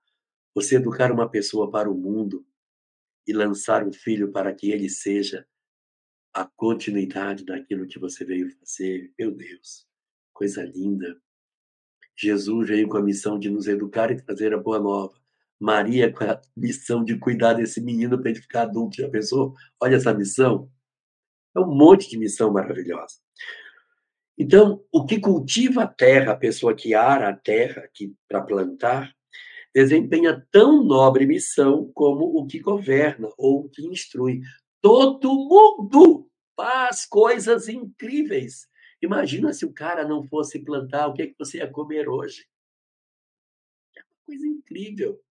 você 0.54 0.76
educar 0.76 1.12
uma 1.12 1.30
pessoa 1.30 1.72
para 1.72 1.90
o 1.90 1.96
mundo 1.96 2.46
e 3.28 3.34
lançar 3.34 3.86
um 3.88 3.94
filho 3.94 4.32
para 4.32 4.54
que 4.54 4.72
ele 4.72 4.90
seja 4.90 5.46
a 6.34 6.46
continuidade 6.56 7.46
daquilo 7.46 7.88
que 7.88 8.00
você 8.00 8.26
veio 8.26 8.50
fazer. 8.58 9.14
Meu 9.18 9.32
Deus, 9.32 9.88
coisa 10.34 10.64
linda. 10.64 11.16
Jesus 12.16 12.68
veio 12.68 12.88
com 12.88 12.98
a 12.98 13.04
missão 13.04 13.40
de 13.40 13.50
nos 13.50 13.68
educar 13.68 14.12
e 14.12 14.22
trazer 14.22 14.54
a 14.54 14.58
boa 14.58 14.80
nova. 14.80 15.14
Maria 15.60 16.12
com 16.12 16.24
a 16.26 16.42
missão 16.58 17.04
de 17.04 17.18
cuidar 17.18 17.54
desse 17.54 17.80
menino 17.80 18.20
para 18.20 18.32
ele 18.32 18.42
ficar 18.42 18.64
adulto. 18.64 18.98
Já 18.98 19.10
pensou? 19.10 19.54
Olha 19.80 19.96
essa 19.96 20.14
missão. 20.14 20.70
É 21.56 21.60
um 21.60 21.74
monte 21.74 22.10
de 22.10 22.18
missão 22.18 22.52
maravilhosa. 22.52 23.16
Então, 24.38 24.84
o 24.92 25.06
que 25.06 25.20
cultiva 25.20 25.84
a 25.84 25.88
terra, 25.88 26.34
a 26.34 26.38
pessoa 26.38 26.76
que 26.76 26.96
ara 26.96 27.30
a 27.30 27.36
terra 27.36 27.88
para 28.28 28.42
plantar, 28.42 29.16
desempenha 29.74 30.46
tão 30.52 30.84
nobre 30.84 31.26
missão 31.26 31.92
como 31.94 32.38
o 32.38 32.46
que 32.46 32.60
governa 32.60 33.30
ou 33.38 33.62
o 33.62 33.70
que 33.70 33.86
instrui. 33.86 34.42
Todo 34.82 35.34
mundo 35.34 36.30
faz 36.56 37.06
coisas 37.06 37.68
incríveis 37.68 38.68
Imagina 39.04 39.52
se 39.52 39.66
o 39.66 39.74
cara 39.74 40.08
não 40.08 40.24
fosse 40.24 40.64
plantar, 40.64 41.08
o 41.08 41.14
que, 41.14 41.24
é 41.24 41.28
que 41.28 41.36
você 41.38 41.58
ia 41.58 41.70
comer 41.70 42.08
hoje? 42.08 42.48
É 43.98 44.02
uma 44.02 44.16
coisa 44.26 44.48
incrível. 44.48 45.22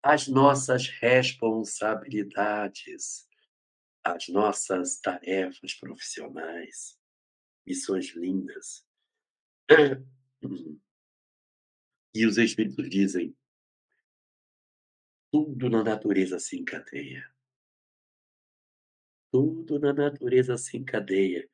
As 0.00 0.28
nossas 0.28 0.86
responsabilidades, 0.86 3.26
as 4.04 4.28
nossas 4.28 5.00
tarefas 5.00 5.74
profissionais, 5.74 6.96
missões 7.66 8.14
lindas. 8.14 8.86
E 12.14 12.26
os 12.26 12.36
Espíritos 12.36 12.88
dizem: 12.88 13.34
tudo 15.32 15.70
na 15.70 15.82
natureza 15.82 16.38
se 16.38 16.58
encadeia. 16.58 17.26
Tudo 19.32 19.78
na 19.78 19.90
natureza 19.94 20.58
se 20.58 20.76
encadeia. 20.76 21.48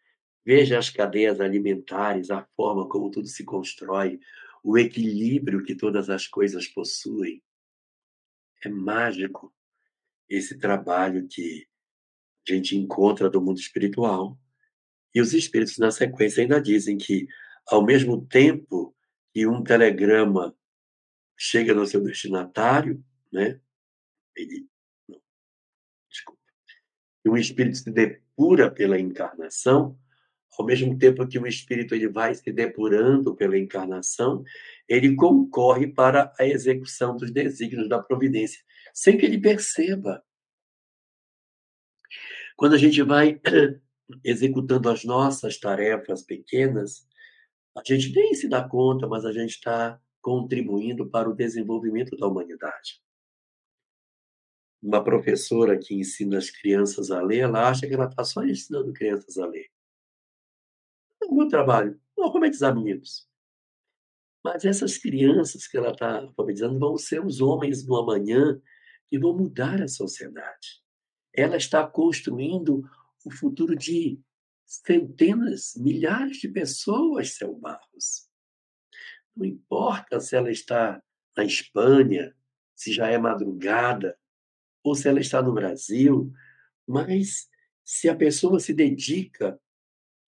Veja 0.44 0.78
as 0.78 0.90
cadeias 0.90 1.40
alimentares, 1.40 2.28
a 2.32 2.44
forma 2.56 2.88
como 2.88 3.08
tudo 3.08 3.28
se 3.28 3.44
constrói, 3.44 4.18
o 4.64 4.76
equilíbrio 4.76 5.62
que 5.62 5.76
todas 5.76 6.10
as 6.10 6.26
coisas 6.26 6.66
possuem. 6.66 7.40
É 8.64 8.68
mágico 8.68 9.54
esse 10.28 10.58
trabalho 10.58 11.28
que 11.28 11.68
a 12.48 12.52
gente 12.52 12.76
encontra 12.76 13.30
do 13.30 13.40
mundo 13.40 13.60
espiritual. 13.60 14.36
E 15.14 15.20
os 15.20 15.32
espíritos, 15.34 15.78
na 15.78 15.92
sequência, 15.92 16.42
ainda 16.42 16.60
dizem 16.60 16.98
que, 16.98 17.28
ao 17.68 17.84
mesmo 17.84 18.26
tempo 18.26 18.92
que 19.38 19.46
um 19.46 19.62
telegrama 19.62 20.52
chega 21.36 21.72
no 21.72 21.86
seu 21.86 22.02
destinatário, 22.02 23.00
né? 23.32 23.60
Ele. 24.34 24.66
Não, 25.08 25.20
desculpa. 26.10 26.40
E 27.24 27.30
um 27.30 27.36
espírito 27.36 27.76
se 27.76 27.88
depura 27.92 28.68
pela 28.68 28.98
encarnação, 28.98 29.96
ao 30.58 30.66
mesmo 30.66 30.98
tempo 30.98 31.24
que 31.24 31.38
o 31.38 31.46
espírito 31.46 31.94
ele 31.94 32.08
vai 32.08 32.34
se 32.34 32.50
depurando 32.50 33.36
pela 33.36 33.56
encarnação, 33.56 34.42
ele 34.88 35.14
concorre 35.14 35.86
para 35.86 36.34
a 36.36 36.44
execução 36.44 37.16
dos 37.16 37.30
desígnios 37.30 37.88
da 37.88 38.02
providência, 38.02 38.60
sem 38.92 39.16
que 39.16 39.24
ele 39.24 39.40
perceba. 39.40 40.20
Quando 42.56 42.74
a 42.74 42.78
gente 42.78 43.00
vai 43.02 43.40
executando 44.24 44.90
as 44.90 45.04
nossas 45.04 45.60
tarefas 45.60 46.24
pequenas, 46.24 47.07
a 47.76 47.82
gente 47.84 48.12
nem 48.12 48.34
se 48.34 48.48
dá 48.48 48.66
conta, 48.66 49.06
mas 49.06 49.24
a 49.24 49.32
gente 49.32 49.50
está 49.50 50.00
contribuindo 50.20 51.08
para 51.08 51.28
o 51.28 51.34
desenvolvimento 51.34 52.16
da 52.16 52.26
humanidade. 52.26 53.00
Uma 54.82 55.02
professora 55.02 55.78
que 55.78 55.94
ensina 55.94 56.38
as 56.38 56.50
crianças 56.50 57.10
a 57.10 57.20
ler, 57.20 57.40
ela 57.40 57.68
acha 57.68 57.86
que 57.86 57.94
ela 57.94 58.06
está 58.06 58.24
só 58.24 58.44
ensinando 58.44 58.92
crianças 58.92 59.38
a 59.38 59.46
ler 59.46 59.68
o 61.28 61.34
meu 61.34 61.48
trabalho, 61.48 62.00
alfabetizar 62.18 62.74
meninos. 62.74 63.28
Mas 64.42 64.64
essas 64.64 64.96
crianças 64.96 65.66
que 65.66 65.76
ela 65.76 65.90
está 65.90 66.20
alfabetizando 66.20 66.78
vão 66.78 66.96
ser 66.96 67.24
os 67.24 67.40
homens 67.40 67.84
do 67.84 67.96
amanhã 67.96 68.60
que 69.08 69.18
vão 69.18 69.36
mudar 69.36 69.82
a 69.82 69.88
sociedade. 69.88 70.82
Ela 71.34 71.56
está 71.56 71.86
construindo 71.86 72.82
o 73.24 73.30
futuro 73.30 73.76
de 73.76 74.20
centenas, 74.68 75.72
milhares 75.76 76.36
de 76.36 76.48
pessoas, 76.48 77.36
Céu 77.36 77.54
Barros. 77.54 78.28
Não 79.34 79.46
importa 79.46 80.20
se 80.20 80.36
ela 80.36 80.50
está 80.50 81.02
na 81.34 81.44
Espanha, 81.44 82.34
se 82.74 82.92
já 82.92 83.08
é 83.08 83.16
madrugada, 83.16 84.18
ou 84.84 84.94
se 84.94 85.08
ela 85.08 85.20
está 85.20 85.40
no 85.40 85.54
Brasil, 85.54 86.30
mas 86.86 87.48
se 87.82 88.10
a 88.10 88.14
pessoa 88.14 88.60
se 88.60 88.74
dedica 88.74 89.58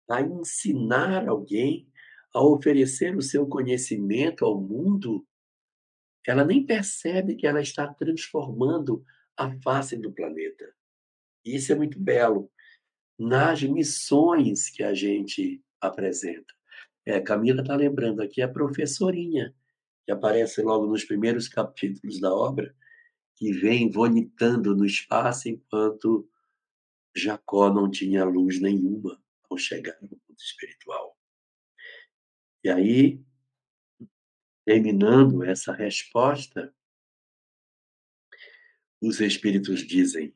a 0.10 0.22
ensinar 0.22 1.28
alguém, 1.28 1.92
a 2.34 2.42
oferecer 2.42 3.18
o 3.18 3.22
seu 3.22 3.46
conhecimento 3.46 4.46
ao 4.46 4.60
mundo, 4.62 5.28
ela 6.26 6.46
nem 6.46 6.66
percebe 6.66 7.36
que 7.36 7.46
ela 7.46 7.62
está 7.62 7.94
transformando 7.94 9.04
a 9.36 9.52
face 9.62 9.98
do 9.98 10.14
planeta. 10.14 10.74
Isso 11.44 11.74
é 11.74 11.76
muito 11.76 12.00
belo 12.00 12.50
nas 13.20 13.62
missões 13.62 14.70
que 14.70 14.82
a 14.82 14.94
gente 14.94 15.62
apresenta. 15.82 16.54
É, 17.06 17.20
Camila 17.20 17.62
está 17.62 17.76
lembrando 17.76 18.22
aqui 18.22 18.42
a 18.42 18.48
professorinha, 18.48 19.54
que 20.06 20.12
aparece 20.12 20.62
logo 20.62 20.88
nos 20.88 21.04
primeiros 21.04 21.50
capítulos 21.50 22.20
da 22.22 22.34
obra, 22.34 22.74
que 23.36 23.52
vem 23.52 23.92
vomitando 23.92 24.76
no 24.76 24.86
espaço 24.86 25.50
enquanto 25.50 26.30
Jacó 27.16 27.74
não 27.74 27.92
tinha 27.92 28.24
luz 28.24 28.62
nenhuma 28.62 29.22
ao 29.50 29.58
chegar 29.58 29.98
no 30.02 30.10
mundo 30.10 30.38
espiritual. 30.38 31.18
E 32.64 32.70
aí, 32.70 33.22
terminando 34.66 35.44
essa 35.44 35.74
resposta, 35.74 36.74
os 39.02 39.20
espíritos 39.20 39.86
dizem: 39.86 40.36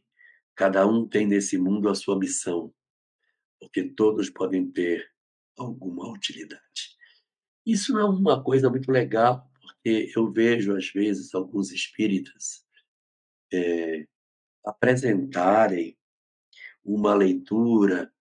cada 0.56 0.86
um 0.88 1.08
tem 1.08 1.28
nesse 1.28 1.58
mundo 1.58 1.90
a 1.90 1.96
sua 1.96 2.18
missão, 2.18 2.74
porque 3.60 3.84
todos 3.84 4.30
podem 4.30 4.70
ter 4.72 5.10
alguma 5.58 6.12
utilidade. 6.12 6.98
Isso 7.66 7.94
não 7.94 8.00
é 8.00 8.06
uma 8.06 8.44
coisa 8.44 8.70
muito 8.70 8.92
legal, 8.92 9.50
porque 9.62 10.12
eu 10.16 10.32
vejo, 10.32 10.76
às 10.76 10.90
vezes, 10.90 11.34
alguns 11.34 11.72
espíritas 11.72 12.66
é, 13.52 14.06
apresentarem 14.66 15.98
uma 16.84 17.14
leitura 17.14 18.12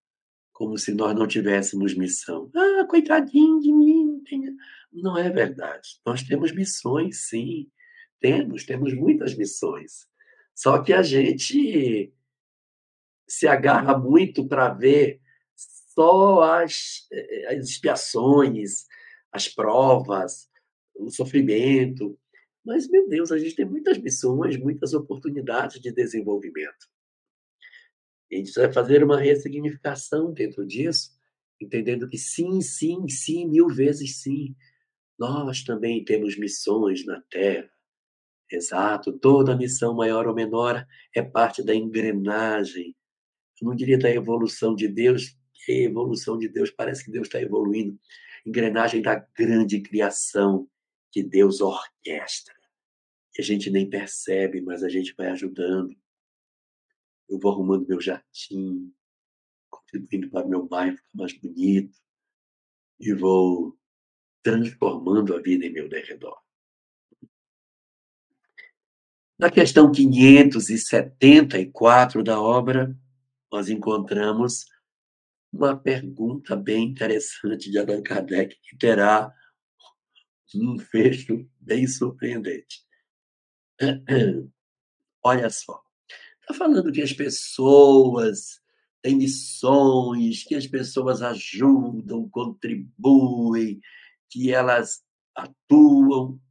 como 0.53 0.77
se 0.77 0.93
nós 0.93 1.15
não 1.15 1.27
tivéssemos 1.27 1.95
missão. 1.95 2.49
Ah, 2.55 2.85
coitadinho 2.87 3.59
de 3.59 3.73
mim. 3.73 4.23
Não 4.93 5.17
é 5.17 5.29
verdade. 5.29 5.99
Nós 6.05 6.23
temos 6.23 6.53
missões, 6.53 7.27
sim. 7.27 7.69
Temos, 8.21 8.63
temos 8.63 8.93
muitas 8.93 9.35
missões. 9.35 10.07
Só 10.55 10.81
que 10.81 10.93
a 10.93 11.01
gente 11.01 12.13
se 13.27 13.47
agarra 13.47 13.97
muito 13.97 14.47
para 14.47 14.69
ver 14.69 15.21
só 15.93 16.41
as, 16.41 17.07
eh, 17.11 17.55
as 17.55 17.69
expiações, 17.69 18.85
as 19.31 19.47
provas, 19.47 20.49
o 20.95 21.09
sofrimento. 21.09 22.17
Mas, 22.65 22.89
meu 22.89 23.07
Deus, 23.07 23.31
a 23.31 23.37
gente 23.37 23.55
tem 23.55 23.65
muitas 23.65 23.97
missões, 23.97 24.57
muitas 24.57 24.93
oportunidades 24.93 25.81
de 25.81 25.91
desenvolvimento. 25.91 26.87
A 28.31 28.35
gente 28.35 28.51
vai 28.53 28.71
fazer 28.71 29.03
uma 29.03 29.19
ressignificação 29.19 30.31
dentro 30.33 30.65
disso, 30.65 31.11
entendendo 31.61 32.09
que 32.09 32.17
sim, 32.17 32.61
sim, 32.61 33.07
sim, 33.07 33.47
mil 33.47 33.67
vezes 33.67 34.21
sim. 34.21 34.55
Nós 35.19 35.63
também 35.63 36.03
temos 36.03 36.37
missões 36.37 37.05
na 37.05 37.21
Terra. 37.29 37.69
Exato, 38.51 39.11
toda 39.13 39.57
missão, 39.57 39.95
maior 39.95 40.27
ou 40.27 40.33
menor, 40.33 40.85
é 41.15 41.21
parte 41.21 41.63
da 41.63 41.75
engrenagem. 41.75 42.95
Não 43.63 43.75
diria 43.75 43.97
da 43.97 44.09
evolução 44.09 44.75
de 44.75 44.87
Deus, 44.87 45.37
que 45.53 45.71
a 45.71 45.83
evolução 45.83 46.37
de 46.37 46.49
Deus 46.49 46.69
parece 46.69 47.05
que 47.05 47.11
Deus 47.11 47.27
está 47.27 47.41
evoluindo. 47.41 47.97
Engrenagem 48.45 49.01
da 49.01 49.15
grande 49.15 49.81
criação 49.81 50.67
que 51.11 51.23
Deus 51.23 51.61
orquestra. 51.61 52.53
E 53.37 53.41
a 53.41 53.43
gente 53.43 53.69
nem 53.69 53.89
percebe, 53.89 54.61
mas 54.61 54.83
a 54.83 54.89
gente 54.89 55.13
vai 55.15 55.27
ajudando 55.27 55.95
eu 57.33 57.39
vou 57.39 57.51
arrumando 57.51 57.87
meu 57.87 57.99
jardim, 57.99 58.93
contribuindo 59.69 60.29
para 60.29 60.47
meu 60.47 60.65
bairro 60.67 60.97
ficar 60.97 61.15
mais 61.15 61.33
bonito 61.33 61.97
e 62.99 63.11
vou 63.13 63.77
transformando 64.43 65.35
a 65.35 65.41
vida 65.41 65.65
em 65.65 65.71
meu 65.71 65.89
derredor. 65.89 66.37
Na 69.37 69.49
questão 69.49 69.91
574 69.91 72.23
da 72.23 72.39
obra, 72.39 72.95
nós 73.53 73.69
encontramos 73.69 74.65
uma 75.51 75.77
pergunta 75.77 76.55
bem 76.55 76.85
interessante 76.89 77.69
de 77.69 77.77
Allan 77.77 78.01
Kardec, 78.01 78.57
que 78.63 78.75
terá 78.75 79.31
um 80.55 80.79
fecho 80.79 81.47
bem 81.59 81.87
surpreendente. 81.87 82.83
Olha 85.23 85.51
só. 85.51 85.83
Está 86.41 86.55
falando 86.55 86.91
que 86.91 87.03
as 87.03 87.13
pessoas 87.13 88.59
têm 89.03 89.17
missões, 89.17 90.43
que 90.43 90.55
as 90.55 90.65
pessoas 90.65 91.21
ajudam, 91.21 92.27
contribuem, 92.29 93.79
que 94.31 94.51
elas 94.51 95.05
atuam. 95.35 96.41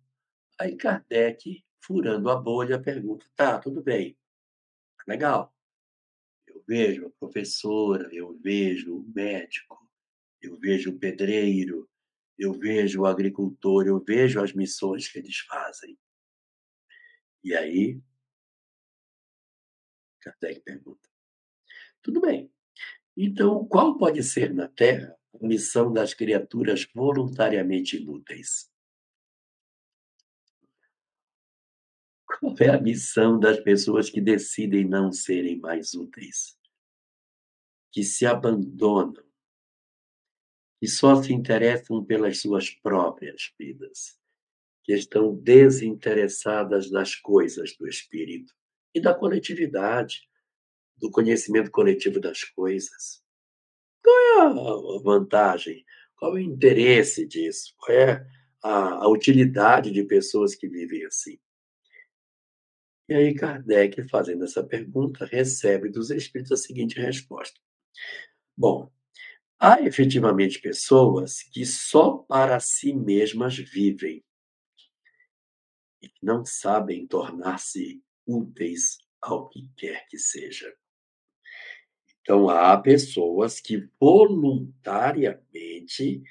Aí 0.61 0.77
Kardec, 0.77 1.65
furando 1.85 2.31
a 2.31 2.37
bolha, 2.37 2.81
pergunta: 2.81 3.27
tá, 3.35 3.59
tudo 3.59 3.83
bem, 3.83 4.17
legal. 5.09 5.52
Eu 6.63 6.65
vejo 6.67 7.07
a 7.07 7.11
professora, 7.11 8.09
eu 8.13 8.39
vejo 8.39 8.97
o 8.97 9.13
médico, 9.15 9.91
eu 10.41 10.57
vejo 10.57 10.91
o 10.91 10.99
pedreiro, 10.99 11.91
eu 12.39 12.53
vejo 12.53 13.03
o 13.03 13.07
agricultor, 13.07 13.87
eu 13.87 13.99
vejo 13.99 14.41
as 14.41 14.53
missões 14.53 15.09
que 15.09 15.19
eles 15.19 15.39
fazem. 15.39 15.99
E 17.43 17.55
aí 17.55 18.01
Kardec 20.21 20.61
pergunta. 20.61 21.11
Tudo 22.01 22.21
bem. 22.21 22.51
Então, 23.17 23.67
qual 23.67 23.99
pode 23.99 24.23
ser 24.23 24.55
na 24.55 24.69
Terra 24.69 25.17
a 25.35 25.47
missão 25.47 25.93
das 25.93 26.15
criaturas 26.15 26.87
voluntariamente 26.95 27.97
inúteis? 27.97 28.72
Qual 32.43 32.57
é 32.59 32.71
a 32.71 32.81
missão 32.81 33.39
das 33.39 33.61
pessoas 33.61 34.11
que 34.11 34.21
decidem 34.21 34.85
não 34.85 35.13
serem 35.13 35.61
mais 35.61 35.95
úteis? 35.95 36.59
Que 37.93 38.03
se 38.03 38.27
abandonam, 38.27 39.23
que 40.81 40.89
só 40.89 41.23
se 41.23 41.33
interessam 41.33 42.05
pelas 42.05 42.41
suas 42.41 42.69
próprias 42.69 43.53
vidas, 43.57 44.19
que 44.83 44.93
estão 44.93 45.33
desinteressadas 45.37 46.91
das 46.91 47.15
coisas 47.15 47.77
do 47.77 47.87
espírito 47.87 48.53
e 48.93 49.01
da 49.01 49.15
coletividade, 49.15 50.29
do 50.97 51.13
conhecimento 51.13 51.71
coletivo 51.71 52.19
das 52.19 52.43
coisas. 52.43 53.23
Qual 54.03 54.19
é 54.19 54.41
a 54.41 54.99
vantagem? 55.01 55.85
Qual 56.17 56.33
é 56.33 56.41
o 56.41 56.43
interesse 56.43 57.25
disso? 57.25 57.73
Qual 57.79 57.97
é 57.97 58.27
a, 58.65 59.05
a 59.05 59.09
utilidade 59.09 59.93
de 59.93 60.03
pessoas 60.03 60.57
que 60.57 60.69
vivem 60.69 61.07
assim? 61.07 61.39
E 63.13 63.15
aí 63.15 63.35
Kardec, 63.35 64.09
fazendo 64.09 64.45
essa 64.45 64.65
pergunta, 64.65 65.27
recebe 65.27 65.91
dos 65.91 66.11
espíritos 66.11 66.53
a 66.53 66.57
seguinte 66.57 66.99
resposta. 66.99 67.61
Bom, 68.57 68.91
há 69.61 69.83
efetivamente 69.83 70.59
pessoas 70.59 71.43
que 71.43 71.67
só 71.67 72.25
para 72.27 72.59
si 72.59 72.95
mesmas 72.95 73.55
vivem 73.55 74.25
e 76.01 76.11
não 76.23 76.43
sabem 76.43 77.07
tornar-se 77.07 78.03
úteis 78.27 78.97
ao 79.21 79.51
que 79.51 79.69
quer 79.77 80.09
que 80.09 80.17
seja. 80.17 80.75
Então, 82.23 82.49
há 82.49 82.81
pessoas 82.81 83.61
que 83.61 83.91
voluntariamente 84.01 86.23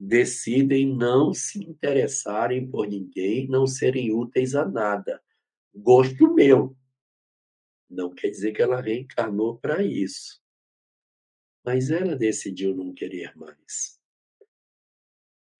decidem 0.00 0.96
não 0.96 1.34
se 1.34 1.62
interessarem 1.62 2.66
por 2.66 2.88
ninguém, 2.88 3.46
não 3.48 3.66
serem 3.66 4.14
úteis 4.14 4.54
a 4.54 4.64
nada. 4.64 5.20
Gosto 5.76 6.32
meu. 6.32 6.74
Não 7.88 8.14
quer 8.14 8.30
dizer 8.30 8.52
que 8.52 8.62
ela 8.62 8.80
reencarnou 8.80 9.58
para 9.58 9.82
isso. 9.82 10.40
Mas 11.62 11.90
ela 11.90 12.16
decidiu 12.16 12.74
não 12.74 12.94
querer 12.94 13.36
mais. 13.36 14.00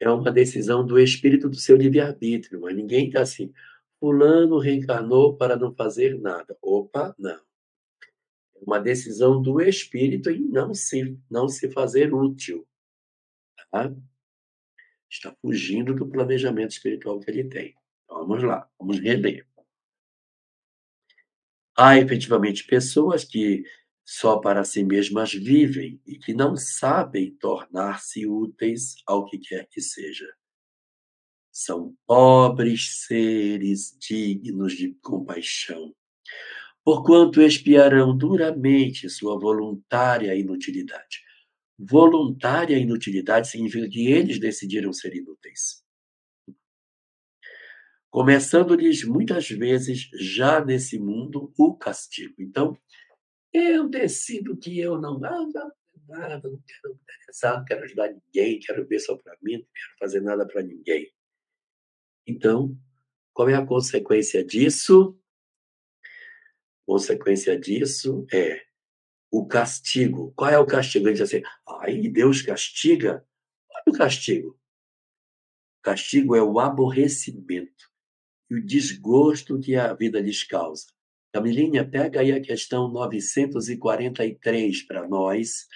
É 0.01 0.09
uma 0.11 0.33
decisão 0.33 0.87
do 0.87 0.99
espírito 0.99 1.49
do 1.49 1.57
seu 1.57 1.77
livre-arbítrio, 1.77 2.61
mas 2.61 2.75
ninguém 2.75 3.09
está 3.09 3.23
assim, 3.23 3.53
Fulano 3.99 4.59
reencarnou 4.59 5.37
para 5.37 5.57
não 5.57 5.75
fazer 5.75 6.19
nada. 6.19 6.57
Opa, 6.61 7.15
não. 7.19 7.41
É 8.55 8.59
uma 8.67 8.79
decisão 8.79 9.41
do 9.41 9.61
espírito 9.61 10.31
em 10.31 10.41
não 10.41 10.75
se, 10.75 11.19
não 11.31 11.49
se 11.49 11.71
fazer 11.71 12.13
útil. 12.13 12.67
Tá? 13.71 13.95
Está 15.11 15.35
fugindo 15.41 15.95
do 15.95 16.07
planejamento 16.09 16.73
espiritual 16.73 17.21
que 17.21 17.31
ele 17.31 17.45
tem. 17.45 17.75
Vamos 18.09 18.43
lá, 18.43 18.69
vamos 18.79 18.99
reler. 18.99 19.47
Há 21.79 21.99
efetivamente 21.99 22.65
pessoas 22.67 23.25
que 23.25 23.63
só 24.05 24.39
para 24.39 24.65
si 24.65 24.85
mesmas 24.85 25.33
vivem 25.33 26.01
e 26.07 26.19
que 26.19 26.35
não 26.35 26.57
sabem 26.57 27.35
tornar-se 27.37 28.27
úteis 28.27 28.97
ao 29.07 29.27
que 29.27 29.39
quer 29.39 29.67
que 29.71 29.81
seja. 29.81 30.27
são 31.51 31.97
pobres 32.07 33.07
seres 33.07 33.97
dignos 33.99 34.75
de 34.75 34.95
compaixão, 35.03 35.93
porquanto 36.85 37.43
espiarão 37.43 38.17
duramente 38.17 39.09
sua 39.11 39.39
voluntária 39.39 40.35
inutilidade. 40.35 41.23
Voluntária 41.79 42.79
inutilidade 42.79 43.49
significa 43.49 43.89
que 43.89 44.09
eles 44.09 44.41
decidiram 44.41 44.93
ser 44.93 45.15
inúteis. 45.17 45.85
Começando-lhes 48.17 49.05
muitas 49.05 49.47
vezes 49.47 50.09
já 50.15 50.65
nesse 50.65 50.99
mundo 50.99 51.53
o 51.55 51.77
castigo. 51.77 52.35
Então, 52.39 52.75
eu 53.53 53.91
decido 53.91 54.57
que 54.57 54.81
eu 54.81 54.99
não 54.99 55.19
nada, 55.19 55.77
nada, 56.09 56.49
não 56.49 56.59
quero 56.67 56.95
me 56.95 57.01
interessar, 57.03 57.59
não 57.59 57.65
quero 57.67 57.85
ajudar 57.85 58.15
ninguém, 58.15 58.59
quero 58.59 58.87
ver 58.89 59.01
só 59.01 59.19
para 59.19 59.37
mim, 59.43 59.59
não 59.59 59.67
quero 59.71 59.99
fazer 59.99 60.23
nada 60.23 60.47
para 60.47 60.63
ninguém. 60.63 61.13
Então, 62.27 62.75
qual 63.35 63.51
é 63.51 63.55
a 63.55 63.67
consequência 63.67 64.43
disso? 64.43 65.21
Consequência 66.87 67.61
disso 67.61 68.27
é 68.33 68.65
o 69.31 69.47
castigo. 69.47 70.33
Qual 70.35 70.51
é 70.51 70.59
o 70.59 70.65
castigo? 70.65 71.07
Ele 71.07 71.13
diz 71.13 71.21
assim, 71.21 71.43
aí 71.83 72.09
Deus 72.09 72.41
castiga. 72.41 73.23
Olha 73.71 73.85
o 73.89 73.93
castigo. 73.93 74.59
O 75.81 75.83
castigo 75.83 76.35
é 76.35 76.43
o 76.43 76.59
aborrecimento 76.59 77.95
e 78.51 78.55
o 78.55 78.65
desgosto 78.65 79.59
que 79.59 79.75
a 79.77 79.93
vida 79.93 80.21
lhes 80.21 80.45
causa. 80.45 80.87
Camilinha, 81.33 81.89
pega 81.89 82.21
aí 82.21 82.33
a 82.33 82.41
questão 82.41 82.89
943 82.91 84.83
para 84.87 85.07
nós, 85.07 85.67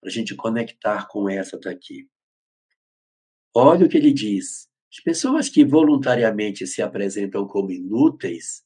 para 0.00 0.10
a 0.10 0.12
gente 0.12 0.34
conectar 0.34 1.08
com 1.08 1.28
essa 1.28 1.58
daqui. 1.58 2.08
Olha 3.54 3.86
o 3.86 3.88
que 3.88 3.96
ele 3.96 4.12
diz. 4.12 4.68
As 4.92 5.00
pessoas 5.00 5.48
que 5.48 5.64
voluntariamente 5.64 6.66
se 6.66 6.82
apresentam 6.82 7.46
como 7.46 7.70
inúteis, 7.70 8.62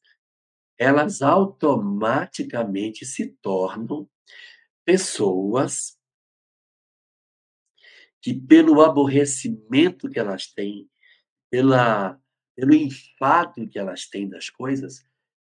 elas 0.79 1.23
automaticamente 1.23 3.05
se 3.05 3.29
tornam 3.42 4.09
pessoas 4.85 5.99
que, 8.20 8.35
pelo 8.35 8.81
aborrecimento 8.81 10.09
que 10.09 10.18
elas 10.18 10.46
têm, 10.53 10.90
pela, 11.51 12.20
pelo 12.61 12.75
enfado 12.75 13.66
que 13.66 13.79
elas 13.79 14.05
têm 14.07 14.29
das 14.29 14.51
coisas, 14.51 15.03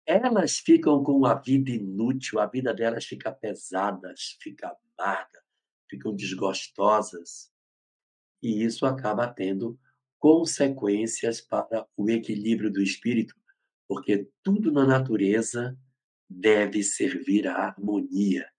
elas 0.05 0.57
ficam 0.59 1.03
com 1.03 1.25
a 1.25 1.33
vida 1.35 1.69
inútil, 1.69 2.39
a 2.39 2.45
vida 2.45 2.73
delas 2.73 3.03
fica 3.03 3.29
pesada, 3.29 4.13
fica 4.41 4.73
amarga, 4.97 5.41
ficam 5.89 6.15
desgostosas. 6.15 7.51
E 8.41 8.63
isso 8.63 8.85
acaba 8.85 9.27
tendo 9.27 9.77
consequências 10.17 11.41
para 11.41 11.85
o 11.97 12.09
equilíbrio 12.09 12.71
do 12.71 12.81
espírito, 12.81 13.35
porque 13.85 14.29
tudo 14.41 14.71
na 14.71 14.85
natureza 14.85 15.77
deve 16.29 16.83
servir 16.83 17.47
à 17.49 17.55
harmonia. 17.55 18.49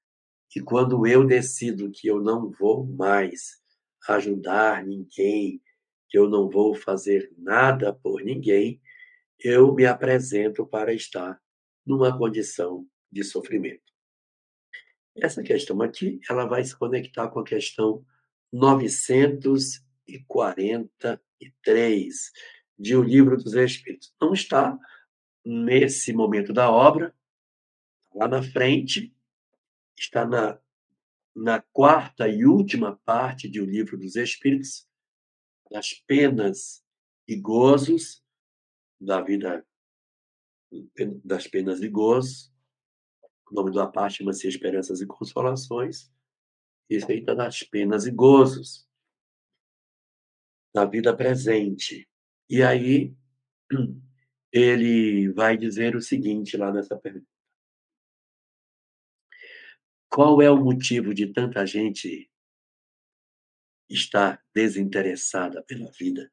E 0.54 0.60
quando 0.60 1.06
eu 1.06 1.26
decido 1.26 1.90
que 1.90 2.08
eu 2.08 2.20
não 2.22 2.50
vou 2.50 2.86
mais 2.86 3.62
ajudar 4.06 4.84
ninguém, 4.84 5.62
eu 6.16 6.28
não 6.28 6.48
vou 6.48 6.74
fazer 6.74 7.32
nada 7.36 7.92
por 7.92 8.22
ninguém, 8.22 8.80
eu 9.38 9.74
me 9.74 9.84
apresento 9.86 10.66
para 10.66 10.94
estar 10.94 11.40
numa 11.84 12.16
condição 12.16 12.86
de 13.10 13.24
sofrimento. 13.24 13.82
Essa 15.16 15.42
questão 15.42 15.82
aqui, 15.82 16.20
ela 16.28 16.46
vai 16.46 16.64
se 16.64 16.76
conectar 16.76 17.28
com 17.28 17.40
a 17.40 17.44
questão 17.44 18.04
940 18.52 21.20
3 21.62 22.32
de 22.78 22.96
O 22.96 23.02
Livro 23.02 23.36
dos 23.36 23.54
Espíritos. 23.54 24.14
Não 24.20 24.32
está 24.32 24.78
nesse 25.44 26.12
momento 26.12 26.52
da 26.52 26.70
obra, 26.70 27.14
lá 28.14 28.28
na 28.28 28.42
frente, 28.42 29.14
está 29.98 30.26
na, 30.26 30.58
na 31.34 31.60
quarta 31.72 32.28
e 32.28 32.44
última 32.44 32.98
parte 33.04 33.48
de 33.48 33.60
O 33.60 33.64
Livro 33.64 33.98
dos 33.98 34.16
Espíritos, 34.16 34.86
das 35.70 35.92
penas 35.92 36.84
e 37.26 37.36
gozos 37.36 38.22
da 39.00 39.20
vida, 39.20 39.66
das 41.24 41.46
penas 41.46 41.82
e 41.82 41.88
gozos. 41.88 42.52
O 43.50 43.54
nome 43.54 43.72
da 43.72 43.86
parte 43.86 44.18
chama-se 44.18 44.48
Esperanças 44.48 45.00
e 45.00 45.06
Consolações. 45.06 46.12
Está 46.88 47.34
das 47.34 47.62
penas 47.62 48.06
e 48.06 48.10
gozos 48.10 48.88
na 50.74 50.84
vida 50.84 51.16
presente. 51.16 52.08
E 52.48 52.62
aí 52.62 53.14
ele 54.52 55.30
vai 55.32 55.56
dizer 55.56 55.96
o 55.96 56.02
seguinte 56.02 56.56
lá 56.56 56.72
nessa 56.72 56.96
pergunta. 56.96 57.26
Qual 60.08 60.40
é 60.40 60.50
o 60.50 60.62
motivo 60.62 61.12
de 61.12 61.32
tanta 61.32 61.66
gente 61.66 62.30
estar 63.88 64.42
desinteressada 64.54 65.62
pela 65.62 65.90
vida, 65.92 66.30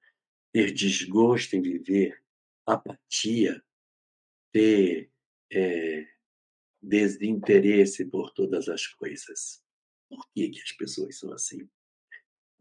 ter 0.51 0.71
desgosto 0.71 1.55
em 1.55 1.61
viver, 1.61 2.21
apatia, 2.65 3.63
ter 4.51 5.11
é, 5.51 6.07
desinteresse 6.81 8.05
por 8.05 8.31
todas 8.31 8.67
as 8.67 8.87
coisas? 8.87 9.63
Por 10.09 10.27
que, 10.33 10.49
que 10.49 10.61
as 10.61 10.71
pessoas 10.71 11.17
são 11.17 11.31
assim? 11.33 11.69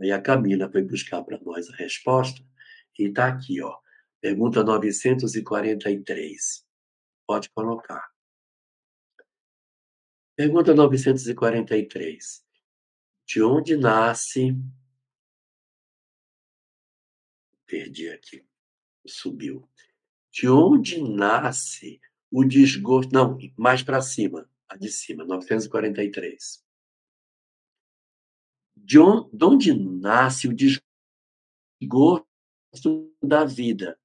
Aí 0.00 0.12
a 0.12 0.20
Camila 0.20 0.70
foi 0.70 0.82
buscar 0.82 1.22
para 1.22 1.40
nós 1.40 1.68
a 1.68 1.76
resposta 1.76 2.42
e 2.98 3.08
está 3.08 3.28
aqui, 3.28 3.62
ó. 3.62 3.78
Pergunta 4.20 4.62
943. 4.62 6.66
Pode 7.26 7.48
colocar. 7.50 8.10
Pergunta 10.36 10.74
943. 10.74 12.44
De 13.26 13.42
onde 13.42 13.76
nasce. 13.76 14.54
Perdi 17.70 18.08
aqui. 18.08 18.44
Subiu. 19.06 19.68
De 20.32 20.48
onde 20.48 21.00
nasce 21.00 22.00
o 22.30 22.44
desgosto. 22.44 23.12
Não, 23.12 23.38
mais 23.56 23.82
para 23.82 24.02
cima. 24.02 24.50
A 24.68 24.76
de 24.76 24.88
cima, 24.88 25.24
943 25.24 26.64
de 28.90 28.98
onde 28.98 29.72
nasce 29.72 30.48
o 30.48 30.54
desgosto 30.54 30.82
da 33.22 33.44
vida, 33.44 33.96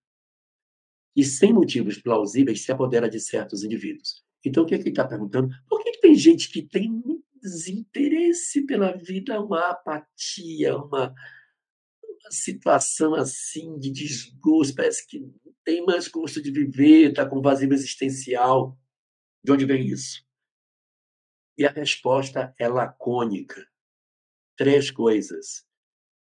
e 1.15 1.23
sem 1.23 1.51
motivos 1.53 1.97
plausíveis 1.97 2.61
se 2.61 2.71
apodera 2.71 3.09
de 3.09 3.19
certos 3.19 3.63
indivíduos. 3.63 4.23
Então, 4.45 4.63
o 4.63 4.65
que, 4.65 4.75
é 4.75 4.77
que 4.77 4.83
ele 4.83 4.89
está 4.91 5.07
perguntando? 5.07 5.49
Por 5.67 5.81
que, 5.81 5.93
que 5.93 6.01
tem 6.01 6.13
gente 6.13 6.51
que 6.51 6.61
tem 6.61 7.01
desinteresse 7.41 8.65
pela 8.65 8.95
vida, 8.95 9.41
uma 9.41 9.71
apatia, 9.71 10.77
uma 10.77 11.15
situação 12.31 13.15
assim 13.15 13.77
de 13.77 13.91
desgosto, 13.91 14.75
parece 14.75 15.05
que 15.07 15.19
não 15.19 15.53
tem 15.63 15.85
mais 15.85 16.07
gosto 16.07 16.41
de 16.41 16.51
viver, 16.51 17.09
está 17.09 17.27
com 17.27 17.41
vazio 17.41 17.73
existencial. 17.73 18.77
De 19.43 19.51
onde 19.51 19.65
vem 19.65 19.87
isso? 19.87 20.25
E 21.57 21.65
a 21.65 21.71
resposta 21.71 22.53
é 22.59 22.67
lacônica 22.67 23.65
três 24.55 24.89
coisas. 24.91 25.65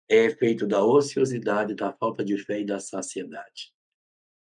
É 0.10 0.25
efeito 0.25 0.67
da 0.67 0.84
ociosidade, 0.84 1.75
da 1.75 1.93
falta 1.93 2.23
de 2.23 2.38
fé 2.38 2.62
e 2.62 2.65
da 2.65 2.79
saciedade. 2.79 3.73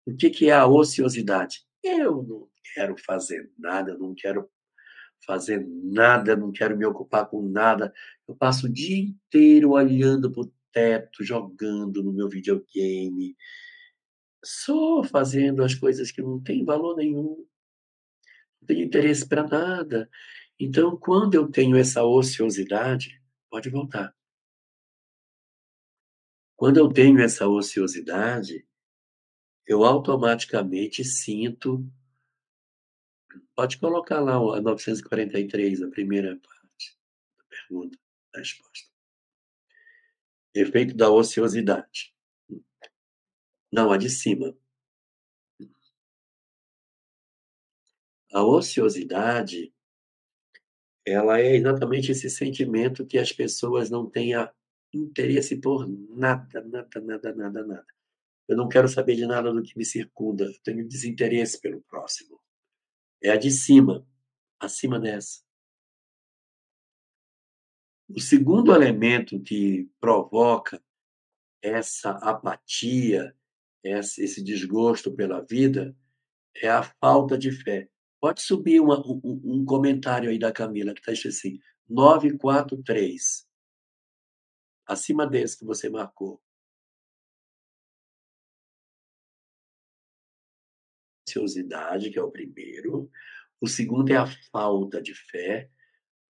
O 0.06 0.16
que, 0.16 0.30
que 0.30 0.50
é 0.50 0.54
a 0.54 0.68
ociosidade? 0.68 1.66
Eu 1.84 2.24
não 2.24 2.50
quero 2.74 2.96
fazer 2.98 3.52
nada, 3.58 3.98
não 3.98 4.14
quero 4.14 4.50
fazer 5.26 5.66
nada, 5.68 6.36
não 6.36 6.52
quero 6.52 6.78
me 6.78 6.86
ocupar 6.86 7.30
com 7.30 7.42
nada. 7.42 7.94
Eu 8.28 8.36
passo 8.36 8.68
o 8.68 8.72
dia 8.72 8.98
inteiro 8.98 9.72
olhando 9.72 10.32
para 10.32 10.44
o 10.44 10.52
teto, 10.78 11.24
jogando 11.24 12.04
no 12.04 12.14
meu 12.14 12.30
videogame, 12.30 13.36
só 14.44 15.04
fazendo 15.04 15.64
as 15.64 15.74
coisas 15.74 16.12
que 16.12 16.22
não 16.22 16.42
têm 16.42 16.66
valor 16.66 16.96
nenhum, 16.96 17.46
não 18.62 18.68
tenho 18.68 18.86
interesse 18.86 19.28
para 19.28 19.48
nada. 19.48 20.10
Então, 20.60 20.98
quando 20.98 21.36
eu 21.36 21.50
tenho 21.50 21.78
essa 21.78 22.04
ociosidade, 22.04 23.22
Pode 23.50 23.70
voltar. 23.70 24.16
Quando 26.56 26.78
eu 26.78 26.92
tenho 26.92 27.20
essa 27.22 27.48
ociosidade, 27.48 28.68
eu 29.66 29.84
automaticamente 29.84 31.04
sinto. 31.04 31.86
Pode 33.56 33.80
colocar 33.80 34.20
lá 34.20 34.36
a 34.36 34.62
943, 34.62 35.82
a 35.82 35.90
primeira 35.90 36.38
parte 36.40 36.98
da 37.38 37.44
pergunta, 37.46 37.98
da 38.34 38.40
resposta. 38.40 38.87
Efeito 40.60 40.96
da 40.96 41.10
ociosidade. 41.10 42.14
Não, 43.72 43.92
a 43.92 43.98
de 43.98 44.10
cima. 44.10 44.58
A 48.34 48.44
ociosidade 48.44 49.74
ela 51.06 51.40
é 51.40 51.56
exatamente 51.56 52.12
esse 52.12 52.30
sentimento 52.30 53.06
que 53.06 53.18
as 53.18 53.32
pessoas 53.32 53.90
não 53.90 54.10
tenham 54.10 54.50
interesse 54.94 55.56
por 55.56 55.88
nada, 55.88 56.62
nada, 56.62 57.00
nada, 57.00 57.34
nada, 57.34 57.66
nada. 57.66 57.88
Eu 58.46 58.58
não 58.58 58.68
quero 58.68 58.90
saber 58.90 59.16
de 59.16 59.26
nada 59.26 59.54
do 59.54 59.64
que 59.64 59.78
me 59.78 59.86
circunda. 59.86 60.44
Eu 60.44 60.60
tenho 60.64 60.88
desinteresse 60.88 61.62
pelo 61.62 61.82
próximo. 61.82 62.42
É 63.24 63.30
a 63.30 63.38
de 63.38 63.52
cima, 63.52 64.06
acima 64.60 65.00
dessa. 65.00 65.47
O 68.10 68.22
segundo 68.22 68.74
elemento 68.74 69.42
que 69.42 69.90
provoca 70.00 70.82
essa 71.62 72.12
apatia, 72.12 73.36
esse 73.84 74.42
desgosto 74.44 75.14
pela 75.14 75.42
vida, 75.42 75.96
é 76.56 76.70
a 76.70 76.84
falta 76.84 77.38
de 77.38 77.52
fé. 77.52 77.90
Pode 78.20 78.42
subir 78.42 78.80
uma, 78.80 79.00
um, 79.00 79.22
um, 79.24 79.66
comentário 79.66 80.30
aí 80.30 80.40
da 80.40 80.52
Camila, 80.52 80.94
que 80.94 81.02
está 81.02 81.12
escrito 81.12 81.36
assim: 81.36 81.60
943. 81.88 83.48
Acima 84.86 85.28
desse 85.28 85.60
que 85.60 85.66
você 85.66 85.90
marcou. 85.90 86.42
Ansiosidade, 91.28 92.10
que 92.10 92.18
é 92.18 92.22
o 92.22 92.32
primeiro. 92.32 93.12
O 93.60 93.68
segundo 93.68 94.12
é 94.12 94.16
a 94.16 94.28
falta 94.52 95.02
de 95.02 95.14
fé, 95.14 95.70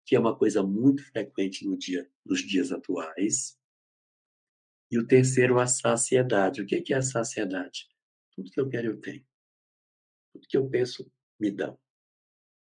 que 0.07 0.15
é 0.15 0.19
uma 0.19 0.35
coisa 0.35 0.63
muito 0.63 1.03
frequente 1.03 1.67
no 1.67 1.77
dia, 1.77 2.09
nos 2.25 2.39
dias 2.39 2.71
atuais. 2.71 3.59
E 4.89 4.97
o 4.97 5.05
terceiro, 5.05 5.59
a 5.59 5.67
saciedade. 5.67 6.61
O 6.61 6.65
que 6.65 6.93
é 6.93 6.97
a 6.97 7.01
saciedade? 7.01 7.89
Tudo 8.33 8.49
que 8.49 8.59
eu 8.59 8.69
quero, 8.69 8.87
eu 8.87 9.01
tenho. 9.01 9.27
Tudo 10.31 10.47
que 10.47 10.55
eu 10.55 10.69
penso, 10.69 11.11
me 11.37 11.51
dão. 11.51 11.77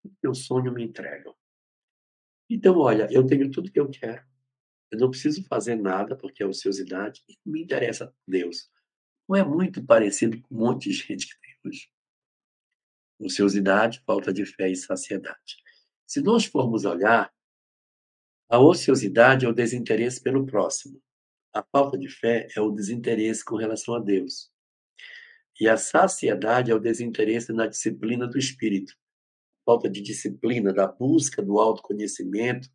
Tudo 0.02 0.16
que 0.18 0.26
eu 0.26 0.34
sonho, 0.34 0.72
me 0.72 0.82
entregam. 0.82 1.36
Então, 2.48 2.78
olha, 2.78 3.06
eu 3.10 3.26
tenho 3.26 3.50
tudo 3.50 3.70
que 3.70 3.78
eu 3.78 3.90
quero. 3.90 4.26
Eu 4.90 4.98
não 4.98 5.10
preciso 5.10 5.44
fazer 5.44 5.76
nada, 5.76 6.16
porque 6.16 6.42
é 6.42 6.46
ociosidade, 6.46 7.22
e 7.28 7.36
me 7.44 7.62
interessa 7.62 8.10
Deus. 8.26 8.70
Não 9.28 9.36
é 9.36 9.44
muito 9.44 9.84
parecido 9.84 10.40
com 10.40 10.54
um 10.54 10.58
monte 10.60 10.88
de 10.88 10.94
gente 10.94 11.28
que 11.28 11.38
tem 11.42 11.54
hoje. 11.66 11.90
Ociosidade, 13.20 14.02
falta 14.06 14.32
de 14.32 14.46
fé 14.46 14.70
e 14.70 14.76
saciedade. 14.76 15.67
Se 16.08 16.22
nós 16.22 16.46
formos 16.46 16.86
olhar, 16.86 17.30
a 18.48 18.58
ociosidade 18.58 19.44
é 19.44 19.48
o 19.48 19.52
desinteresse 19.52 20.22
pelo 20.22 20.46
próximo. 20.46 21.02
A 21.52 21.62
falta 21.62 21.98
de 21.98 22.08
fé 22.08 22.48
é 22.56 22.60
o 22.62 22.70
desinteresse 22.70 23.44
com 23.44 23.56
relação 23.56 23.94
a 23.94 23.98
Deus. 23.98 24.50
E 25.60 25.68
a 25.68 25.76
saciedade 25.76 26.70
é 26.70 26.74
o 26.74 26.80
desinteresse 26.80 27.52
na 27.52 27.66
disciplina 27.66 28.26
do 28.26 28.38
espírito. 28.38 28.96
Falta 29.66 29.90
de 29.90 30.00
disciplina, 30.00 30.72
da 30.72 30.86
busca 30.86 31.42
do 31.42 31.58
autoconhecimento 31.58 32.70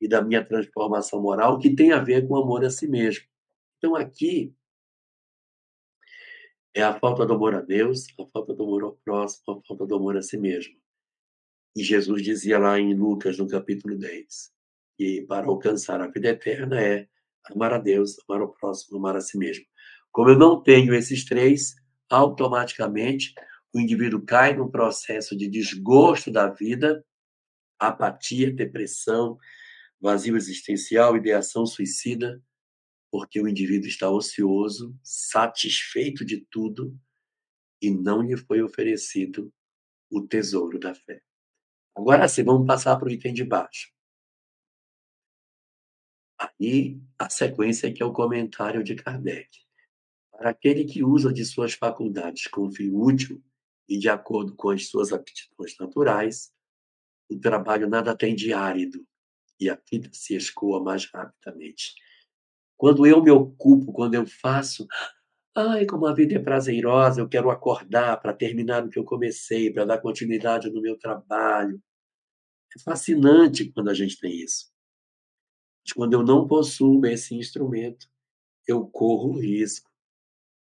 e 0.00 0.08
da 0.08 0.20
minha 0.20 0.44
transformação 0.44 1.22
moral, 1.22 1.60
que 1.60 1.76
tem 1.76 1.92
a 1.92 2.00
ver 2.00 2.26
com 2.26 2.34
o 2.34 2.42
amor 2.42 2.64
a 2.64 2.70
si 2.70 2.88
mesmo. 2.88 3.24
Então, 3.78 3.94
aqui, 3.94 4.52
é 6.74 6.82
a 6.82 6.98
falta 6.98 7.24
do 7.24 7.34
amor 7.34 7.54
a 7.54 7.60
Deus, 7.60 8.08
a 8.18 8.26
falta 8.26 8.52
do 8.52 8.64
amor 8.64 8.82
ao 8.82 8.96
próximo, 9.04 9.60
a 9.62 9.68
falta 9.68 9.86
do 9.86 9.94
amor 9.94 10.16
a 10.16 10.22
si 10.22 10.36
mesmo. 10.36 10.81
E 11.74 11.82
Jesus 11.82 12.22
dizia 12.22 12.58
lá 12.58 12.78
em 12.78 12.94
Lucas, 12.94 13.38
no 13.38 13.48
capítulo 13.48 13.96
10, 13.96 14.52
que 14.98 15.22
para 15.22 15.46
alcançar 15.46 16.00
a 16.00 16.08
vida 16.08 16.28
eterna 16.28 16.80
é 16.80 17.08
amar 17.44 17.72
a 17.72 17.78
Deus, 17.78 18.16
amar 18.28 18.42
o 18.42 18.52
próximo, 18.52 18.98
amar 18.98 19.16
a 19.16 19.20
si 19.20 19.38
mesmo. 19.38 19.64
Como 20.10 20.28
eu 20.28 20.38
não 20.38 20.62
tenho 20.62 20.94
esses 20.94 21.24
três, 21.24 21.74
automaticamente 22.10 23.32
o 23.74 23.80
indivíduo 23.80 24.22
cai 24.22 24.54
num 24.54 24.70
processo 24.70 25.34
de 25.34 25.48
desgosto 25.48 26.30
da 26.30 26.48
vida, 26.48 27.02
apatia, 27.78 28.52
depressão, 28.52 29.38
vazio 29.98 30.36
existencial, 30.36 31.16
ideação 31.16 31.64
suicida, 31.64 32.42
porque 33.10 33.40
o 33.40 33.48
indivíduo 33.48 33.88
está 33.88 34.10
ocioso, 34.10 34.94
satisfeito 35.02 36.24
de 36.24 36.46
tudo 36.50 36.94
e 37.80 37.90
não 37.90 38.20
lhe 38.20 38.36
foi 38.36 38.62
oferecido 38.62 39.52
o 40.10 40.20
tesouro 40.26 40.78
da 40.78 40.94
fé. 40.94 41.22
Agora 41.94 42.26
sim, 42.26 42.42
vamos 42.42 42.66
passar 42.66 42.96
para 42.96 43.08
o 43.08 43.10
item 43.10 43.34
de 43.34 43.44
baixo. 43.44 43.92
Aí 46.38 47.00
a 47.18 47.28
sequência 47.28 47.92
que 47.92 48.02
é 48.02 48.06
o 48.06 48.12
comentário 48.12 48.82
de 48.82 48.94
Kardec. 48.94 49.48
Para 50.30 50.50
aquele 50.50 50.84
que 50.84 51.04
usa 51.04 51.32
de 51.32 51.44
suas 51.44 51.74
faculdades 51.74 52.46
com 52.48 52.70
fim 52.70 52.90
útil 52.90 53.42
e 53.88 53.98
de 53.98 54.08
acordo 54.08 54.54
com 54.56 54.70
as 54.70 54.88
suas 54.88 55.12
aptidões 55.12 55.76
naturais, 55.78 56.52
o 57.30 57.38
trabalho 57.38 57.88
nada 57.88 58.16
tem 58.16 58.34
de 58.34 58.52
árido 58.52 59.06
e 59.60 59.70
a 59.70 59.78
vida 59.90 60.08
se 60.12 60.34
escoa 60.34 60.82
mais 60.82 61.08
rapidamente. 61.12 61.94
Quando 62.76 63.06
eu 63.06 63.22
me 63.22 63.30
ocupo, 63.30 63.92
quando 63.92 64.14
eu 64.14 64.26
faço, 64.26 64.86
ai, 65.54 65.86
como 65.86 66.06
a 66.06 66.14
vida 66.14 66.34
é 66.34 66.38
prazerosa, 66.38 67.20
eu 67.20 67.28
quero 67.28 67.50
acordar 67.50 68.20
para 68.20 68.32
terminar 68.32 68.84
o 68.84 68.88
que 68.88 68.98
eu 68.98 69.04
comecei, 69.04 69.72
para 69.72 69.84
dar 69.84 69.98
continuidade 69.98 70.70
no 70.70 70.80
meu 70.80 70.98
trabalho. 70.98 71.80
É 72.76 72.80
fascinante 72.80 73.70
quando 73.70 73.90
a 73.90 73.94
gente 73.94 74.18
tem 74.18 74.42
isso. 74.42 74.72
Mas 75.84 75.92
quando 75.92 76.14
eu 76.14 76.22
não 76.22 76.46
possuo 76.46 77.04
esse 77.06 77.34
instrumento, 77.34 78.06
eu 78.66 78.86
corro 78.86 79.30
o 79.30 79.40
risco 79.40 79.90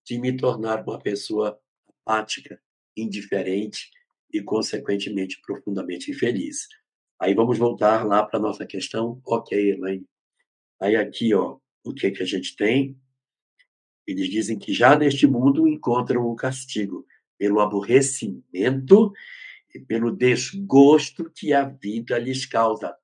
de 0.05 0.19
me 0.19 0.37
tornar 0.37 0.83
uma 0.83 0.99
pessoa 0.99 1.59
apática, 2.05 2.61
indiferente 2.95 3.89
e, 4.31 4.41
consequentemente, 4.41 5.41
profundamente 5.41 6.11
infeliz. 6.11 6.67
Aí 7.19 7.33
vamos 7.33 7.57
voltar 7.57 8.05
lá 8.05 8.23
para 8.25 8.39
a 8.39 8.41
nossa 8.41 8.65
questão. 8.65 9.19
Ok, 9.25 9.57
Elaine. 9.71 10.05
Aí 10.79 10.95
aqui, 10.95 11.33
ó, 11.33 11.57
o 11.83 11.93
que, 11.93 12.11
que 12.11 12.23
a 12.23 12.25
gente 12.25 12.55
tem? 12.55 12.97
Eles 14.07 14.29
dizem 14.29 14.57
que 14.57 14.73
já 14.73 14.97
neste 14.97 15.27
mundo 15.27 15.67
encontram 15.67 16.25
o 16.25 16.35
castigo 16.35 17.05
pelo 17.37 17.59
aborrecimento 17.59 19.11
e 19.75 19.79
pelo 19.81 20.15
desgosto 20.15 21.29
que 21.35 21.53
a 21.53 21.65
vida 21.65 22.17
lhes 22.17 22.45
causa. 22.45 22.95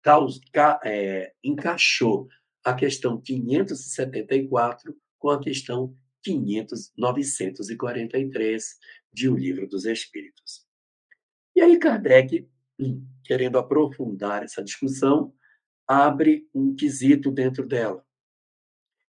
causa 0.00 0.40
é, 0.84 1.32
encaixou 1.42 2.28
a 2.64 2.72
questão 2.74 3.20
574 3.20 4.96
com 5.18 5.30
a 5.30 5.40
questão 5.40 5.92
500, 6.22 6.92
943 6.96 8.64
de 9.12 9.28
O 9.28 9.36
Livro 9.36 9.66
dos 9.66 9.84
Espíritos. 9.84 10.64
E 11.56 11.60
aí 11.60 11.76
Kardec, 11.76 12.48
hum, 12.78 13.04
querendo 13.24 13.58
aprofundar 13.58 14.44
essa 14.44 14.62
discussão, 14.62 15.34
abre 15.86 16.48
um 16.54 16.74
quesito 16.74 17.32
dentro 17.32 17.66
dela 17.66 18.04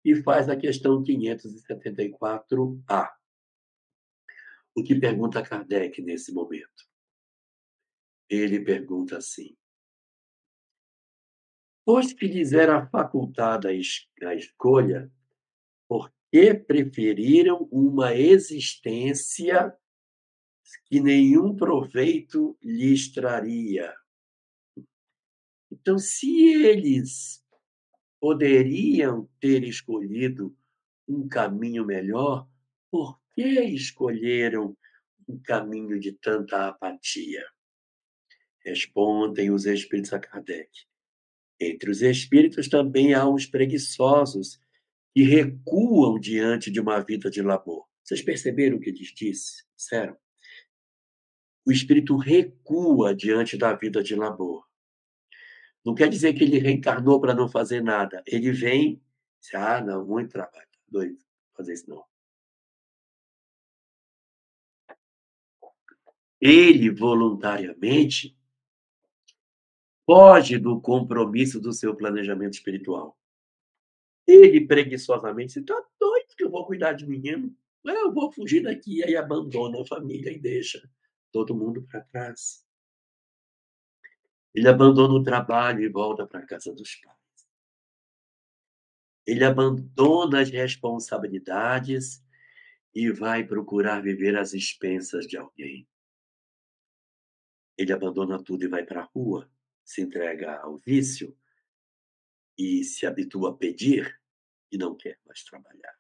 e 0.04 0.16
faz 0.22 0.48
a 0.48 0.56
questão 0.56 1.02
574A. 1.02 3.10
O 4.74 4.82
que 4.82 4.98
pergunta 4.98 5.42
Kardec 5.42 6.00
nesse 6.02 6.32
momento? 6.32 6.90
Ele 8.28 8.64
pergunta 8.64 9.18
assim: 9.18 9.56
Pois 11.84 12.12
que 12.12 12.26
lhes 12.26 12.52
era 12.52 12.86
facultada 12.88 13.68
a 13.68 14.34
escolha, 14.34 15.12
por 15.88 16.12
que 16.30 16.54
preferiram 16.54 17.68
uma 17.70 18.14
existência 18.14 19.76
que 20.86 21.00
nenhum 21.00 21.54
proveito 21.54 22.56
lhes 22.62 23.12
traria? 23.12 23.94
Então, 25.70 25.98
se 25.98 26.54
eles 26.64 27.41
poderiam 28.22 29.28
ter 29.40 29.64
escolhido 29.64 30.56
um 31.08 31.28
caminho 31.28 31.85
melhor, 31.85 32.48
por 32.88 33.20
que 33.35 33.42
escolheram 33.42 34.76
um 35.28 35.40
caminho 35.42 35.98
de 35.98 36.12
tanta 36.12 36.68
apatia? 36.68 37.44
Respondem 38.64 39.50
os 39.50 39.66
espíritos 39.66 40.12
a 40.12 40.20
Kardec. 40.20 40.70
Entre 41.61 41.90
os 41.90 42.00
espíritos 42.00 42.68
também 42.68 43.12
há 43.12 43.28
uns 43.28 43.44
preguiçosos 43.44 44.61
que 45.12 45.25
recuam 45.25 46.16
diante 46.16 46.70
de 46.70 46.79
uma 46.79 47.00
vida 47.00 47.29
de 47.29 47.42
labor. 47.42 47.88
Vocês 48.04 48.23
perceberam 48.23 48.77
o 48.77 48.81
que 48.81 48.90
eles 48.90 49.12
disse? 49.12 49.64
Disseram? 49.77 50.16
O 51.66 51.73
espírito 51.73 52.16
recua 52.16 53.16
diante 53.16 53.58
da 53.58 53.75
vida 53.75 54.00
de 54.00 54.14
labor. 54.14 54.64
Não 55.85 55.94
quer 55.94 56.08
dizer 56.08 56.33
que 56.35 56.44
ele 56.44 56.58
reencarnou 56.58 57.20
para 57.20 57.35
não 57.35 57.48
fazer 57.48 57.83
nada. 57.83 58.22
Ele 58.26 58.52
vem, 58.52 59.02
diz, 59.40 59.54
ah, 59.54 59.80
não, 59.80 60.06
muito 60.06 60.30
trabalho, 60.30 60.68
tá 60.70 60.78
doido, 60.88 61.18
fazer 61.56 61.74
isso 61.74 61.90
não. 61.90 62.04
Ele 66.40 66.90
voluntariamente 66.90 68.37
foge 70.04 70.58
do 70.58 70.80
compromisso 70.80 71.60
do 71.60 71.72
seu 71.72 71.94
planejamento 71.94 72.54
espiritual. 72.54 73.16
Ele 74.26 74.66
preguiçosamente, 74.66 75.52
você 75.52 75.60
está 75.60 75.74
doido 75.98 76.35
que 76.37 76.44
eu 76.44 76.50
vou 76.50 76.66
cuidar 76.66 76.92
de 76.92 77.06
menino? 77.06 77.54
Eu 77.85 78.12
vou 78.12 78.33
fugir 78.33 78.62
daqui, 78.62 79.02
aí 79.02 79.16
abandona 79.16 79.80
a 79.80 79.87
família 79.87 80.30
e 80.30 80.38
deixa 80.38 80.88
todo 81.33 81.54
mundo 81.54 81.83
para 81.83 82.00
trás. 82.02 82.62
Ele 84.55 84.69
abandona 84.69 85.15
o 85.15 85.23
trabalho 85.23 85.83
e 85.83 85.88
volta 85.88 86.27
para 86.27 86.40
a 86.40 86.46
casa 86.46 86.75
dos 86.75 86.94
pais. 86.96 87.17
Ele 89.27 89.44
abandona 89.44 90.40
as 90.40 90.50
responsabilidades 90.50 92.23
e 92.94 93.11
vai 93.11 93.44
procurar 93.44 94.03
viver 94.03 94.37
às 94.37 94.53
expensas 94.53 95.27
de 95.27 95.37
alguém. 95.37 95.88
Ele 97.79 97.92
abandona 97.92 98.42
tudo 98.42 98.65
e 98.65 98.69
vai 98.69 98.85
para 98.85 99.00
a 99.00 99.05
rua, 99.15 99.50
se 99.85 100.03
entrega 100.03 100.59
ao 100.59 100.77
vício 100.77 101.37
e 102.59 102.85
se 102.85 103.07
habitua 103.07 103.50
a 103.50 103.55
pedir 103.55 104.21
e 104.71 104.77
não 104.77 104.94
quer 104.94 105.19
mais 105.27 105.42
trabalhar. 105.42 105.96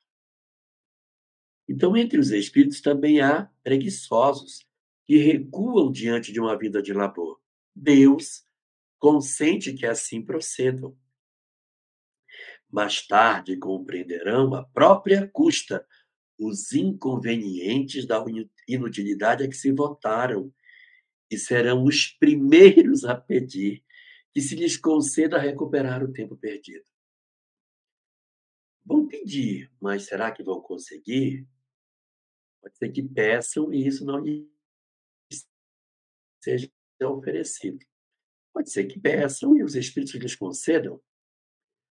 Então, 1.68 1.96
entre 1.96 2.18
os 2.18 2.30
espíritos 2.30 2.80
também 2.80 3.20
há 3.20 3.50
preguiçosos 3.62 4.66
que 5.06 5.16
recuam 5.16 5.90
diante 5.90 6.32
de 6.32 6.40
uma 6.40 6.56
vida 6.58 6.82
de 6.82 6.92
labor. 6.92 7.41
Deus 7.74 8.46
consente 8.98 9.72
que 9.72 9.86
assim 9.86 10.24
procedam. 10.24 10.96
Mais 12.70 13.06
tarde 13.06 13.56
compreenderão 13.56 14.54
a 14.54 14.64
própria 14.64 15.28
custa 15.28 15.86
os 16.38 16.72
inconvenientes 16.72 18.06
da 18.06 18.24
inutilidade 18.66 19.44
a 19.44 19.48
que 19.48 19.56
se 19.56 19.72
votaram 19.72 20.52
e 21.30 21.38
serão 21.38 21.84
os 21.84 22.06
primeiros 22.06 23.04
a 23.04 23.14
pedir 23.14 23.84
que 24.32 24.40
se 24.40 24.54
lhes 24.54 24.76
conceda 24.76 25.38
recuperar 25.38 26.02
o 26.02 26.12
tempo 26.12 26.36
perdido. 26.36 26.84
Vão 28.84 29.06
pedir, 29.06 29.70
mas 29.80 30.06
será 30.06 30.32
que 30.32 30.42
vão 30.42 30.60
conseguir? 30.60 31.46
Pode 32.60 32.76
ser 32.76 32.90
que 32.90 33.02
peçam 33.02 33.72
e 33.72 33.86
isso 33.86 34.04
não 34.04 34.18
lhes 34.18 34.46
seja 36.40 36.70
oferecido. 37.10 37.78
Pode 38.52 38.70
ser 38.70 38.84
que 38.84 39.00
peçam 39.00 39.56
e 39.56 39.62
os 39.62 39.74
espíritos 39.74 40.14
lhes 40.14 40.34
concedam, 40.34 41.00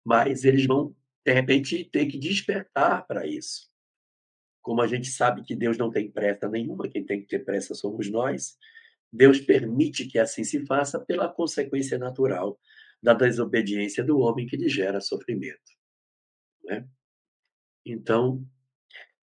mas 0.05 0.45
eles 0.45 0.67
vão, 0.67 0.95
de 1.25 1.33
repente, 1.33 1.85
ter 1.85 2.07
que 2.07 2.19
despertar 2.19 3.07
para 3.07 3.27
isso. 3.27 3.71
Como 4.61 4.83
a 4.83 4.87
gente 4.87 5.09
sabe 5.09 5.43
que 5.45 5.55
Deus 5.55 5.79
não 5.79 5.91
tem 5.91 6.11
pressa 6.11 6.49
nenhuma, 6.49 6.89
quem 6.89 7.05
tem 7.05 7.21
que 7.21 7.29
ter 7.29 7.45
pressa 7.45 7.75
somos 7.75 8.11
nós, 8.11 8.59
Deus 9.13 9.41
permite 9.41 10.07
que 10.07 10.19
assim 10.19 10.45
se 10.45 10.67
faça 10.67 10.99
pela 10.99 11.29
consequência 11.33 11.99
natural 11.99 12.61
da 13.03 13.15
desobediência 13.15 14.05
do 14.05 14.19
homem 14.19 14.47
que 14.47 14.57
lhe 14.57 14.69
gera 14.69 15.01
sofrimento. 15.01 15.73
Né? 16.65 16.87
Então, 17.87 18.45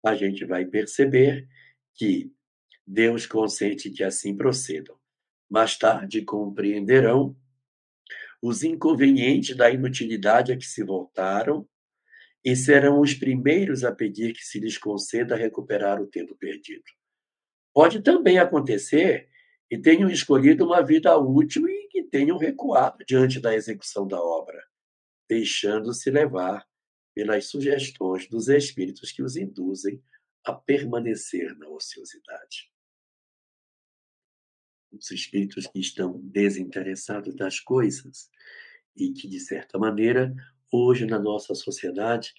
a 0.03 0.15
gente 0.15 0.45
vai 0.45 0.65
perceber 0.65 1.47
que 1.93 2.31
Deus 2.85 3.25
consente 3.25 3.89
que 3.89 4.03
assim 4.03 4.35
procedam. 4.35 4.97
Mais 5.49 5.77
tarde 5.77 6.23
compreenderão 6.23 7.35
os 8.41 8.63
inconvenientes 8.63 9.55
da 9.55 9.69
inutilidade 9.69 10.51
a 10.51 10.57
que 10.57 10.65
se 10.65 10.83
voltaram 10.83 11.67
e 12.43 12.55
serão 12.55 12.99
os 12.99 13.13
primeiros 13.13 13.83
a 13.83 13.91
pedir 13.91 14.33
que 14.33 14.43
se 14.43 14.59
lhes 14.59 14.77
conceda 14.77 15.35
recuperar 15.35 16.01
o 16.01 16.07
tempo 16.07 16.35
perdido. 16.35 16.83
Pode 17.73 18.01
também 18.01 18.39
acontecer 18.39 19.29
que 19.69 19.77
tenham 19.77 20.09
escolhido 20.09 20.65
uma 20.65 20.81
vida 20.81 21.17
útil 21.17 21.67
e 21.67 21.87
que 21.89 22.03
tenham 22.03 22.37
recuado 22.37 23.03
diante 23.05 23.39
da 23.39 23.53
execução 23.53 24.07
da 24.07 24.21
obra, 24.21 24.63
deixando-se 25.27 26.09
levar 26.09 26.65
pelas 27.13 27.47
sugestões 27.47 28.27
dos 28.29 28.47
espíritos 28.47 29.11
que 29.11 29.21
os 29.21 29.35
induzem 29.35 30.01
a 30.45 30.53
permanecer 30.53 31.57
na 31.57 31.67
ociosidade. 31.67 32.71
Os 34.91 35.11
espíritos 35.11 35.67
que 35.67 35.79
estão 35.79 36.19
desinteressados 36.23 37.35
das 37.35 37.59
coisas 37.59 38.29
e 38.95 39.11
que, 39.11 39.27
de 39.27 39.39
certa 39.39 39.77
maneira, 39.77 40.33
hoje 40.71 41.05
na 41.05 41.19
nossa 41.19 41.53
sociedade 41.53 42.33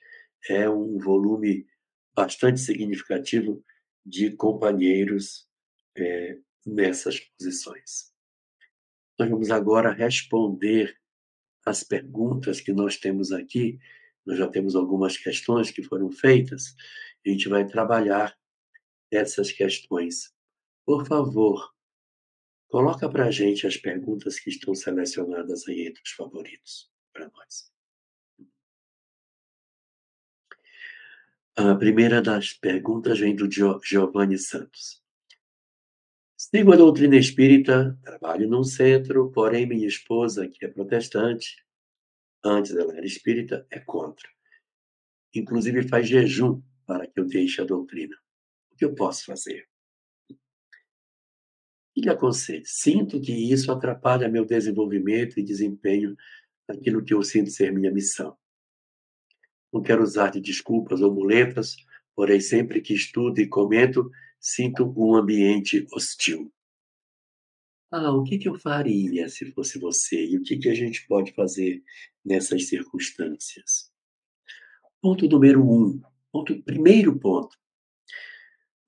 é 0.48 0.68
um 0.68 0.98
volume 0.98 1.66
bastante 2.14 2.60
significativo 2.60 3.64
de 4.04 4.30
companheiros 4.32 5.46
é, 5.96 6.38
nessas 6.66 7.20
posições. 7.20 8.12
Nós 9.18 9.28
vamos 9.28 9.50
agora 9.50 9.92
responder 9.92 10.96
as 11.66 11.82
perguntas 11.82 12.60
que 12.60 12.72
nós 12.72 12.96
temos 12.96 13.30
aqui 13.32 13.78
nós 14.28 14.36
já 14.36 14.46
temos 14.46 14.76
algumas 14.76 15.16
questões 15.16 15.70
que 15.70 15.82
foram 15.82 16.10
feitas, 16.12 16.74
a 17.26 17.30
gente 17.30 17.48
vai 17.48 17.66
trabalhar 17.66 18.36
essas 19.10 19.50
questões. 19.50 20.34
Por 20.84 21.06
favor, 21.06 21.72
coloca 22.68 23.08
para 23.08 23.26
a 23.26 23.30
gente 23.30 23.66
as 23.66 23.76
perguntas 23.76 24.38
que 24.38 24.50
estão 24.50 24.74
selecionadas 24.74 25.66
aí 25.66 25.86
entre 25.86 26.02
os 26.02 26.10
favoritos 26.10 26.90
para 27.12 27.28
nós. 27.30 27.72
A 31.56 31.74
primeira 31.74 32.22
das 32.22 32.52
perguntas 32.52 33.18
vem 33.18 33.34
do 33.34 33.48
Giovanni 33.50 34.38
Santos. 34.38 35.02
Sigo 36.36 36.72
a 36.72 36.76
doutrina 36.76 37.16
espírita, 37.16 37.98
trabalho 38.04 38.48
num 38.48 38.62
centro, 38.62 39.32
porém 39.32 39.66
minha 39.66 39.88
esposa, 39.88 40.46
que 40.46 40.64
é 40.64 40.68
protestante, 40.68 41.64
antes 42.44 42.70
ela 42.76 42.96
era 42.96 43.04
espírita, 43.04 43.66
é 43.70 43.80
contra. 43.80 44.28
Inclusive 45.34 45.88
faz 45.88 46.08
jejum 46.08 46.62
para 46.86 47.08
que 47.08 47.18
eu 47.18 47.26
deixe 47.26 47.60
a 47.60 47.64
doutrina. 47.64 48.16
O 48.70 48.76
que 48.76 48.84
eu 48.84 48.94
posso 48.94 49.24
fazer? 49.24 49.68
E 51.98 52.00
lhe 52.00 52.10
aconselho. 52.10 52.62
Sinto 52.64 53.20
que 53.20 53.32
isso 53.32 53.72
atrapalha 53.72 54.28
meu 54.28 54.44
desenvolvimento 54.44 55.40
e 55.40 55.42
desempenho 55.42 56.16
naquilo 56.68 57.04
que 57.04 57.12
eu 57.12 57.24
sinto 57.24 57.50
ser 57.50 57.72
minha 57.72 57.90
missão. 57.90 58.38
Não 59.72 59.82
quero 59.82 60.04
usar 60.04 60.30
de 60.30 60.40
desculpas 60.40 61.00
ou 61.00 61.12
muletas, 61.12 61.74
porém 62.14 62.40
sempre 62.40 62.80
que 62.80 62.94
estudo 62.94 63.40
e 63.40 63.48
comento, 63.48 64.08
sinto 64.38 64.94
um 64.96 65.16
ambiente 65.16 65.88
hostil. 65.92 66.52
Ah, 67.90 68.12
o 68.12 68.22
que, 68.22 68.38
que 68.38 68.48
eu 68.48 68.54
faria 68.54 69.28
se 69.28 69.50
fosse 69.50 69.76
você? 69.80 70.24
E 70.24 70.38
o 70.38 70.42
que, 70.44 70.56
que 70.56 70.68
a 70.68 70.74
gente 70.74 71.04
pode 71.08 71.32
fazer 71.32 71.82
nessas 72.24 72.68
circunstâncias? 72.68 73.90
Ponto 75.02 75.28
número 75.28 75.68
um. 75.68 76.00
Ponto, 76.30 76.62
primeiro 76.62 77.18
ponto. 77.18 77.58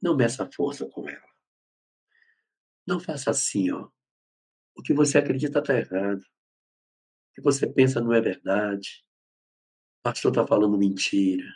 Não 0.01 0.17
meça 0.17 0.49
força 0.55 0.87
com 0.87 1.09
ela. 1.09 1.30
Não 2.91 2.99
faça 2.99 3.31
assim, 3.31 3.71
ó. 3.71 3.89
O 4.75 4.83
que 4.83 4.93
você 4.93 5.17
acredita 5.17 5.61
está 5.61 5.79
errado. 5.79 6.23
O 6.23 7.35
que 7.37 7.41
você 7.41 7.65
pensa 7.73 8.01
não 8.01 8.13
é 8.13 8.21
verdade. 8.21 9.07
O 10.01 10.03
pastor 10.03 10.33
está 10.33 10.45
falando 10.45 10.77
mentira. 10.77 11.47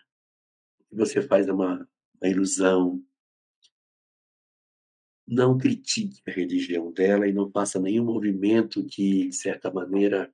O 0.78 0.84
que 0.90 0.94
você 0.94 1.20
faz 1.20 1.48
é 1.48 1.52
uma, 1.52 1.90
uma 2.20 2.30
ilusão 2.30 3.04
não 5.26 5.58
critique 5.58 6.22
a 6.24 6.30
religião 6.30 6.92
dela 6.92 7.26
e 7.26 7.32
não 7.32 7.50
faça 7.50 7.80
nenhum 7.80 8.04
movimento 8.04 8.86
que, 8.86 9.26
de 9.26 9.34
certa 9.34 9.72
maneira, 9.72 10.32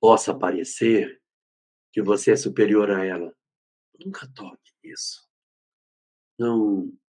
possa 0.00 0.34
parecer 0.34 1.20
que 1.92 2.00
você 2.00 2.30
é 2.30 2.36
superior 2.36 2.90
a 2.92 3.04
ela. 3.04 3.36
Nunca 4.02 4.26
toque 4.32 4.72
isso. 4.82 5.28
Não. 6.38 7.01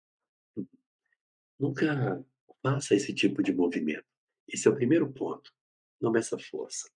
Nunca 1.62 2.20
faça 2.60 2.96
esse 2.96 3.14
tipo 3.14 3.40
de 3.40 3.54
movimento. 3.54 4.04
Esse 4.48 4.66
é 4.66 4.70
o 4.72 4.74
primeiro 4.74 5.12
ponto. 5.12 5.54
Não 6.00 6.16
essa 6.16 6.36
força. 6.36 6.90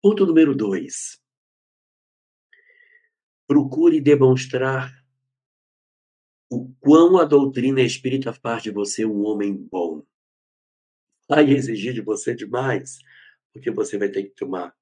Ponto 0.00 0.24
número 0.24 0.54
dois. 0.54 1.20
Procure 3.44 4.00
demonstrar 4.00 5.04
o 6.48 6.72
quão 6.78 7.18
a 7.18 7.24
doutrina 7.24 7.82
espírita 7.82 8.32
faz 8.32 8.62
de 8.62 8.70
você 8.70 9.04
um 9.04 9.24
homem 9.24 9.52
bom. 9.52 10.06
Vai 11.28 11.50
exigir 11.50 11.92
de 11.94 12.02
você 12.02 12.36
demais, 12.36 12.98
porque 13.52 13.72
você 13.72 13.98
vai 13.98 14.10
ter 14.10 14.22
que 14.22 14.34
tomar 14.36 14.76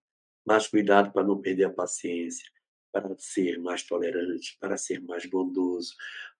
mais 0.46 0.66
cuidado 0.66 1.10
para 1.10 1.26
não 1.26 1.40
perder 1.40 1.64
a 1.64 1.72
paciência, 1.72 2.46
para 2.92 3.16
ser 3.18 3.58
mais 3.58 3.82
tolerante, 3.82 4.58
para 4.60 4.76
ser 4.76 5.00
mais 5.00 5.24
bondoso, 5.24 5.94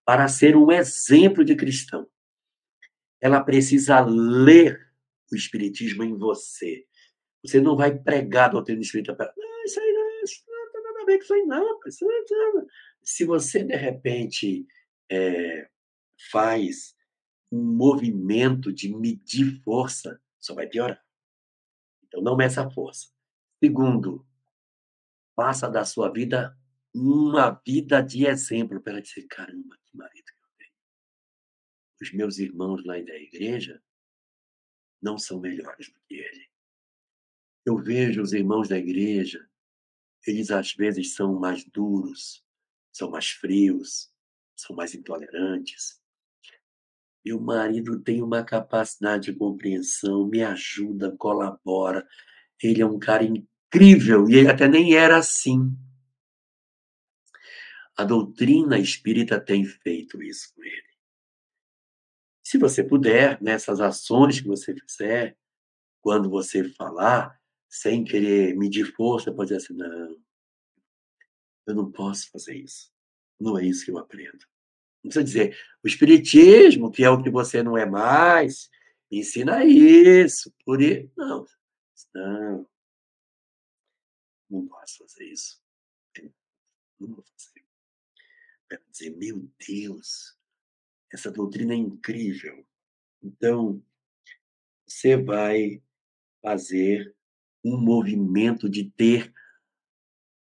para 0.05 0.27
ser 0.27 0.55
um 0.55 0.71
exemplo 0.71 1.43
de 1.43 1.55
cristão. 1.55 2.07
Ela 3.19 3.43
precisa 3.43 3.99
ler 4.01 4.91
o 5.31 5.35
Espiritismo 5.35 6.03
em 6.03 6.17
você. 6.17 6.85
Você 7.45 7.59
não 7.59 7.75
vai 7.75 7.97
pregar 7.97 8.45
a 8.45 8.53
doutrina 8.53 8.81
espírita 8.81 9.15
para. 9.15 9.33
Não, 9.35 9.63
isso 9.63 9.79
aí 9.79 9.93
não, 9.93 10.23
isso 10.23 10.43
não 10.47 10.71
tem 10.71 10.83
nada 10.83 11.01
a 11.01 11.05
ver 11.05 11.17
com 11.17 11.23
isso 11.23 11.33
aí, 11.33 11.45
não. 11.45 11.79
Isso 11.87 12.05
não. 12.05 12.67
Se 13.03 13.25
você, 13.25 13.63
de 13.63 13.75
repente, 13.75 14.67
é, 15.09 15.67
faz 16.31 16.95
um 17.51 17.63
movimento 17.63 18.71
de 18.71 18.95
medir 18.95 19.61
força, 19.63 20.21
só 20.39 20.53
vai 20.53 20.67
piorar. 20.67 21.03
Então, 22.07 22.21
não 22.21 22.37
meça 22.37 22.65
a 22.65 22.69
força. 22.69 23.07
Segundo, 23.63 24.25
faça 25.35 25.69
da 25.69 25.83
sua 25.83 26.11
vida 26.11 26.57
uma 26.93 27.51
vida 27.65 28.01
de 28.01 28.25
exemplo 28.25 28.81
para 28.81 29.01
dizer: 29.01 29.25
caramba, 29.27 29.77
que 29.85 29.97
marido 29.97 30.25
que 30.25 30.43
eu 30.43 30.49
tenho. 30.57 30.73
Os 32.01 32.13
meus 32.13 32.37
irmãos 32.39 32.83
lá 32.85 32.93
da 33.01 33.15
igreja 33.15 33.81
não 35.01 35.17
são 35.17 35.39
melhores 35.39 35.89
do 35.91 35.99
que 36.07 36.15
ele. 36.15 36.49
Eu 37.65 37.77
vejo 37.77 38.21
os 38.21 38.33
irmãos 38.33 38.67
da 38.67 38.77
igreja, 38.77 39.47
eles 40.25 40.51
às 40.51 40.73
vezes 40.73 41.13
são 41.13 41.39
mais 41.39 41.63
duros, 41.63 42.43
são 42.91 43.09
mais 43.09 43.29
frios, 43.29 44.11
são 44.55 44.75
mais 44.75 44.93
intolerantes. 44.93 45.99
Meu 47.23 47.39
marido 47.39 47.99
tem 47.99 48.21
uma 48.21 48.43
capacidade 48.43 49.31
de 49.31 49.37
compreensão, 49.37 50.27
me 50.27 50.43
ajuda, 50.43 51.15
colabora. 51.17 52.07
Ele 52.61 52.81
é 52.81 52.85
um 52.85 52.97
cara 52.97 53.23
incrível 53.23 54.27
e 54.27 54.35
ele 54.35 54.49
até 54.49 54.67
nem 54.67 54.95
era 54.95 55.17
assim. 55.17 55.75
A 58.01 58.03
doutrina 58.03 58.79
espírita 58.79 59.39
tem 59.39 59.63
feito 59.63 60.23
isso 60.23 60.51
com 60.55 60.63
ele. 60.63 60.91
Se 62.43 62.57
você 62.57 62.83
puder, 62.83 63.39
nessas 63.39 63.79
ações 63.79 64.41
que 64.41 64.47
você 64.47 64.73
fizer, 64.73 65.37
quando 66.01 66.27
você 66.27 66.67
falar, 66.73 67.39
sem 67.69 68.03
querer 68.03 68.57
medir 68.57 68.91
força, 68.95 69.31
pode 69.31 69.49
dizer 69.49 69.63
assim: 69.63 69.75
não, 69.75 70.19
eu 71.67 71.75
não 71.75 71.91
posso 71.91 72.31
fazer 72.31 72.55
isso. 72.55 72.91
Não 73.39 73.55
é 73.55 73.67
isso 73.67 73.85
que 73.85 73.91
eu 73.91 73.99
aprendo. 73.99 74.47
Não 75.03 75.11
precisa 75.11 75.23
dizer, 75.23 75.57
o 75.83 75.87
Espiritismo, 75.87 76.89
que 76.89 77.03
é 77.03 77.09
o 77.11 77.21
que 77.21 77.29
você 77.29 77.61
não 77.61 77.77
é 77.77 77.85
mais, 77.85 78.67
ensina 79.11 79.63
isso, 79.63 80.51
por 80.65 80.81
isso. 80.81 81.11
Não, 81.15 81.45
não, 82.15 82.69
não 84.49 84.67
posso 84.67 84.97
fazer 84.97 85.25
isso. 85.25 85.61
Não 86.99 87.07
vou 87.09 87.23
fazer. 87.23 87.70
Para 88.71 88.79
dizer, 88.89 89.09
meu 89.17 89.51
Deus, 89.67 90.39
essa 91.11 91.29
doutrina 91.29 91.73
é 91.73 91.75
incrível. 91.75 92.65
Então, 93.21 93.83
você 94.87 95.17
vai 95.17 95.83
fazer 96.41 97.13
um 97.65 97.77
movimento 97.77 98.69
de 98.69 98.89
ter 98.91 99.33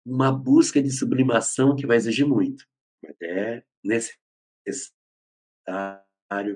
uma 0.06 0.32
busca 0.32 0.80
de 0.84 0.92
sublimação 0.92 1.76
que 1.76 1.88
vai 1.88 1.98
exigir 1.98 2.28
muito, 2.28 2.64
mas 3.02 3.16
é 3.24 3.64
necessário 3.84 4.92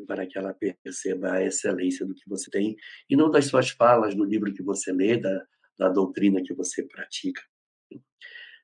para 0.06 0.28
que 0.28 0.38
ela 0.38 0.54
perceba 0.54 1.34
a 1.34 1.44
excelência 1.44 2.06
do 2.06 2.14
que 2.14 2.30
você 2.30 2.52
tem 2.52 2.76
e 3.10 3.16
não 3.16 3.32
das 3.32 3.46
suas 3.46 3.72
falas 3.72 4.14
no 4.14 4.24
livro 4.24 4.54
que 4.54 4.62
você 4.62 4.92
lê, 4.92 5.18
da, 5.18 5.48
da 5.80 5.90
doutrina 5.90 6.44
que 6.44 6.54
você 6.54 6.84
pratica. 6.84 7.42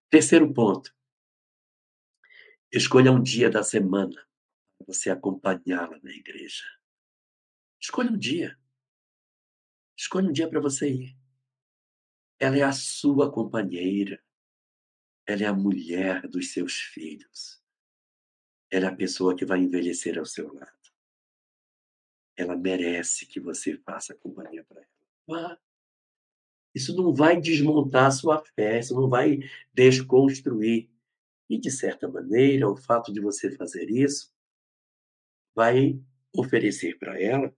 Terceiro 0.08 0.54
ponto. 0.54 0.94
Escolha 2.74 3.12
um 3.12 3.22
dia 3.22 3.50
da 3.50 3.64
semana 3.64 4.16
para 4.78 4.88
você 4.88 5.10
acompanhá-la 5.10 6.00
na 6.02 6.12
igreja. 6.12 6.64
Escolha 7.82 8.10
um 8.10 8.18
dia. 8.18 8.58
Escolha 9.98 10.30
um 10.30 10.32
dia 10.32 10.50
para 10.50 10.62
você 10.62 10.90
ir. 10.90 11.18
Ela 12.40 12.58
é 12.58 12.64
a 12.64 12.72
sua 12.72 13.30
companheira. 13.30 14.24
Ela 15.26 15.44
é 15.44 15.46
a 15.48 15.54
mulher 15.54 16.28
dos 16.30 16.54
seus 16.54 16.76
filhos. 16.76 17.62
Ela 18.70 18.86
é 18.86 18.90
a 18.90 18.96
pessoa 18.96 19.36
que 19.36 19.46
vai 19.46 19.60
envelhecer 19.60 20.18
ao 20.18 20.26
seu 20.26 20.54
lado. 20.54 20.72
Ela 22.38 22.56
merece 22.56 23.26
que 23.26 23.40
você 23.40 23.78
faça 23.80 24.16
companhia 24.16 24.64
para 24.64 24.82
ela. 25.28 25.62
Isso 26.74 26.96
não 26.96 27.14
vai 27.14 27.40
desmontar 27.40 28.06
a 28.06 28.12
sua 28.12 28.44
fé, 28.56 28.80
isso 28.80 28.96
não 28.96 29.10
vai 29.10 29.40
desconstruir. 29.74 30.91
E, 31.52 31.60
de 31.60 31.70
certa 31.70 32.08
maneira, 32.08 32.70
o 32.70 32.78
fato 32.78 33.12
de 33.12 33.20
você 33.20 33.52
fazer 33.52 33.90
isso 33.92 34.32
vai 35.54 36.00
oferecer 36.34 36.98
para 36.98 37.22
ela 37.22 37.54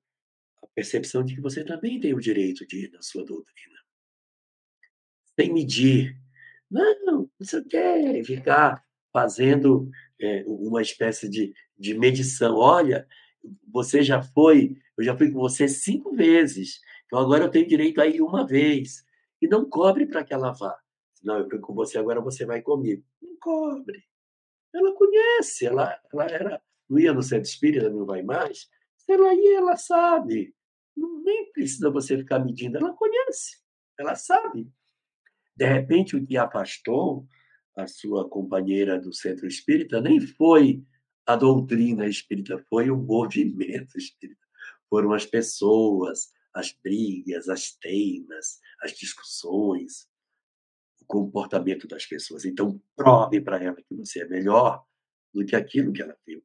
a 0.63 0.67
percepção 0.73 1.23
de 1.23 1.35
que 1.35 1.41
você 1.41 1.63
também 1.63 1.99
tem 1.99 2.11
o 2.11 2.19
direito 2.19 2.65
de 2.65 2.85
ir 2.85 2.91
na 2.91 3.03
sua 3.03 3.23
doutrina 3.23 3.77
sem 5.39 5.53
medir. 5.53 6.17
Não, 6.69 7.21
o 7.23 7.29
quê, 7.69 8.23
ficar 8.25 8.83
fazendo 9.11 9.89
é, 10.19 10.43
uma 10.47 10.81
espécie 10.81 11.29
de, 11.29 11.53
de 11.77 11.93
medição. 11.93 12.55
Olha, 12.55 13.07
você 13.71 14.01
já 14.01 14.23
foi, 14.23 14.75
eu 14.97 15.03
já 15.03 15.15
fui 15.15 15.31
com 15.31 15.39
você 15.39 15.67
cinco 15.67 16.15
vezes, 16.15 16.79
então 17.05 17.19
agora 17.19 17.43
eu 17.43 17.51
tenho 17.51 17.67
direito 17.67 18.01
a 18.01 18.07
ir 18.07 18.21
uma 18.21 18.45
vez. 18.45 19.05
E 19.39 19.47
não 19.47 19.69
cobre 19.69 20.05
para 20.05 20.23
que 20.23 20.33
ela 20.33 20.51
vá. 20.51 20.82
Não, 21.23 21.39
eu 21.39 21.49
fui 21.49 21.59
com 21.59 21.73
você, 21.73 21.97
agora 21.97 22.19
você 22.19 22.45
vai 22.45 22.61
comigo. 22.61 23.03
Não 23.21 23.37
cobre. 23.39 24.03
Ela 24.73 24.93
conhece, 24.93 25.65
ela, 25.65 25.99
ela 26.11 26.25
era, 26.25 26.61
não 26.89 26.99
ia 26.99 27.13
no 27.13 27.23
centro 27.23 27.47
espírita, 27.47 27.89
não 27.89 28.05
vai 28.05 28.21
mais. 28.21 28.67
Se 28.97 29.11
ela 29.11 29.33
ia, 29.33 29.57
ela 29.57 29.77
sabe. 29.77 30.53
Nem 30.95 31.51
precisa 31.51 31.89
você 31.89 32.17
ficar 32.17 32.39
medindo, 32.39 32.77
ela 32.77 32.93
conhece, 32.93 33.57
ela 33.97 34.15
sabe. 34.15 34.71
De 35.55 35.65
repente, 35.65 36.15
o 36.15 36.25
que 36.25 36.37
afastou 36.37 37.27
a 37.75 37.87
sua 37.87 38.27
companheira 38.27 38.99
do 38.99 39.13
centro 39.13 39.47
espírita 39.47 40.01
nem 40.01 40.19
foi 40.19 40.83
a 41.25 41.35
doutrina 41.35 42.07
espírita, 42.07 42.63
foi 42.69 42.89
o 42.91 42.97
movimento 42.97 43.97
espírita. 43.97 44.41
Foram 44.89 45.13
as 45.13 45.25
pessoas, 45.25 46.31
as 46.53 46.71
brigas, 46.83 47.49
as 47.49 47.71
teimas, 47.71 48.59
as 48.81 48.91
discussões, 48.91 50.07
comportamento 51.07 51.87
das 51.87 52.05
pessoas. 52.05 52.45
Então, 52.45 52.81
prove 52.95 53.41
para 53.41 53.61
ela 53.61 53.75
que 53.75 53.95
você 53.95 54.21
é 54.21 54.27
melhor 54.27 54.83
do 55.33 55.45
que 55.45 55.55
aquilo 55.55 55.91
que 55.91 56.01
ela 56.01 56.17
viu. 56.25 56.43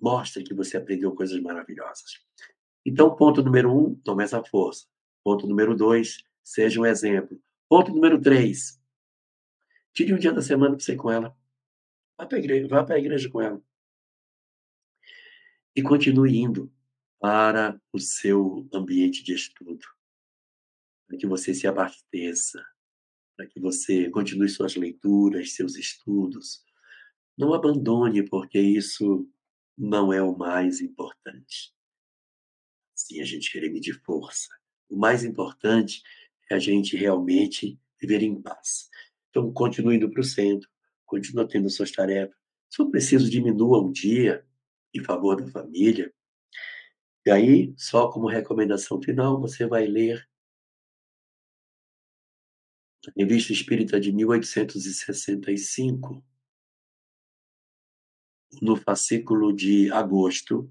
Mostre 0.00 0.44
que 0.44 0.54
você 0.54 0.76
aprendeu 0.76 1.14
coisas 1.14 1.40
maravilhosas. 1.40 2.24
Então, 2.84 3.14
ponto 3.14 3.42
número 3.42 3.72
um, 3.72 3.94
tome 3.96 4.24
essa 4.24 4.42
força. 4.42 4.86
Ponto 5.24 5.46
número 5.46 5.76
dois, 5.76 6.22
seja 6.42 6.80
um 6.80 6.86
exemplo. 6.86 7.40
Ponto 7.68 7.92
número 7.92 8.20
três. 8.20 8.80
Tire 9.92 10.14
um 10.14 10.18
dia 10.18 10.32
da 10.32 10.40
semana 10.40 10.76
para 10.76 10.84
você 10.84 10.92
ir 10.92 10.96
com 10.96 11.10
ela. 11.10 11.36
Vá 12.16 12.26
para 12.26 12.36
a 12.36 12.40
igreja, 12.40 12.98
igreja 12.98 13.30
com 13.30 13.42
ela. 13.42 13.62
E 15.74 15.82
continue 15.82 16.36
indo 16.36 16.72
para 17.20 17.80
o 17.92 17.98
seu 17.98 18.68
ambiente 18.72 19.22
de 19.22 19.34
estudo. 19.34 19.84
Para 21.06 21.18
que 21.18 21.26
você 21.26 21.52
se 21.52 21.66
abasteça. 21.66 22.64
Para 23.38 23.46
que 23.46 23.60
você 23.60 24.10
continue 24.10 24.48
suas 24.48 24.74
leituras, 24.74 25.52
seus 25.52 25.76
estudos. 25.76 26.64
Não 27.36 27.54
abandone, 27.54 28.28
porque 28.28 28.58
isso 28.58 29.30
não 29.76 30.12
é 30.12 30.20
o 30.20 30.36
mais 30.36 30.80
importante. 30.80 31.72
Sim, 32.96 33.20
a 33.20 33.24
gente 33.24 33.52
querer 33.52 33.70
medir 33.70 33.94
força. 34.04 34.48
O 34.88 34.96
mais 34.96 35.22
importante 35.22 36.02
é 36.50 36.56
a 36.56 36.58
gente 36.58 36.96
realmente 36.96 37.78
viver 38.00 38.24
em 38.24 38.42
paz. 38.42 38.90
Então, 39.30 39.52
continue 39.52 39.94
indo 39.94 40.10
para 40.10 40.20
o 40.20 40.24
centro, 40.24 40.68
continue 41.06 41.46
tendo 41.46 41.70
suas 41.70 41.92
tarefas. 41.92 42.36
Se 42.68 42.78
for 42.78 42.90
preciso, 42.90 43.30
diminua 43.30 43.80
um 43.80 43.92
dia 43.92 44.44
em 44.92 45.04
favor 45.04 45.40
da 45.40 45.48
família. 45.48 46.12
E 47.24 47.30
aí, 47.30 47.72
só 47.76 48.10
como 48.10 48.26
recomendação 48.26 49.00
final, 49.00 49.40
você 49.40 49.64
vai 49.64 49.86
ler 49.86 50.27
Revista 53.16 53.52
Espírita 53.52 54.00
de 54.00 54.12
1865, 54.12 56.24
no 58.62 58.76
fascículo 58.76 59.54
de 59.54 59.92
agosto, 59.92 60.70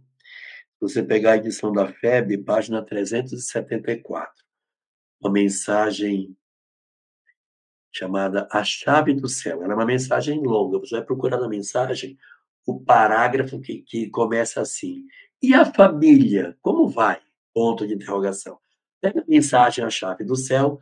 você 0.80 1.04
pegar 1.04 1.34
a 1.34 1.38
edição 1.38 1.72
da 1.72 1.92
FEB, 1.92 2.40
página 2.40 2.84
374 2.84 4.48
uma 5.20 5.32
mensagem 5.32 6.36
chamada 7.92 8.48
A 8.52 8.64
Chave 8.64 9.14
do 9.14 9.28
Céu. 9.28 9.64
Ela 9.64 9.74
é 9.74 9.76
uma 9.76 9.86
mensagem 9.86 10.42
longa. 10.42 10.80
Você 10.80 10.96
vai 10.96 11.06
procurar 11.06 11.40
na 11.40 11.48
mensagem 11.48 12.18
o 12.66 12.80
parágrafo 12.80 13.60
que, 13.60 13.82
que 13.82 14.10
começa 14.10 14.62
assim. 14.62 15.06
E 15.42 15.54
a 15.54 15.66
família, 15.66 16.58
como 16.62 16.88
vai? 16.88 17.20
Ponto 17.54 17.88
de 17.88 17.96
interrogação. 17.96 18.60
Pega 19.02 19.22
a 19.22 19.26
mensagem 19.28 19.84
A 19.84 19.90
Chave 19.90 20.24
do 20.24 20.36
Céu, 20.36 20.80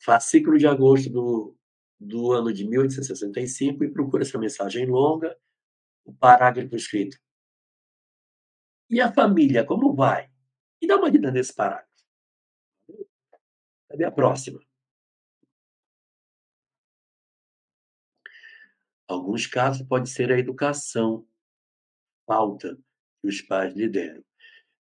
fascículo 0.00 0.58
de 0.58 0.66
agosto 0.66 1.10
do, 1.10 1.56
do 1.98 2.32
ano 2.32 2.52
de 2.52 2.66
1865, 2.66 3.84
e 3.84 3.92
procura 3.92 4.22
essa 4.22 4.38
mensagem 4.38 4.86
longa, 4.86 5.36
o 6.04 6.12
parágrafo 6.12 6.74
escrito. 6.74 7.18
E 8.88 9.00
a 9.00 9.12
família, 9.12 9.64
como 9.64 9.94
vai? 9.94 10.30
E 10.80 10.86
dá 10.86 10.96
uma 10.96 11.04
olhada 11.04 11.30
nesse 11.30 11.54
parágrafo. 11.54 11.88
Cadê 13.88 14.04
a 14.04 14.10
próxima? 14.10 14.60
Alguns 19.06 19.46
casos 19.46 19.86
pode 19.86 20.08
ser 20.08 20.32
a 20.32 20.38
educação, 20.38 21.26
falta 22.26 22.76
que 23.20 23.28
os 23.28 23.42
pais 23.42 23.74
lhe 23.74 23.88
deram. 23.88 24.24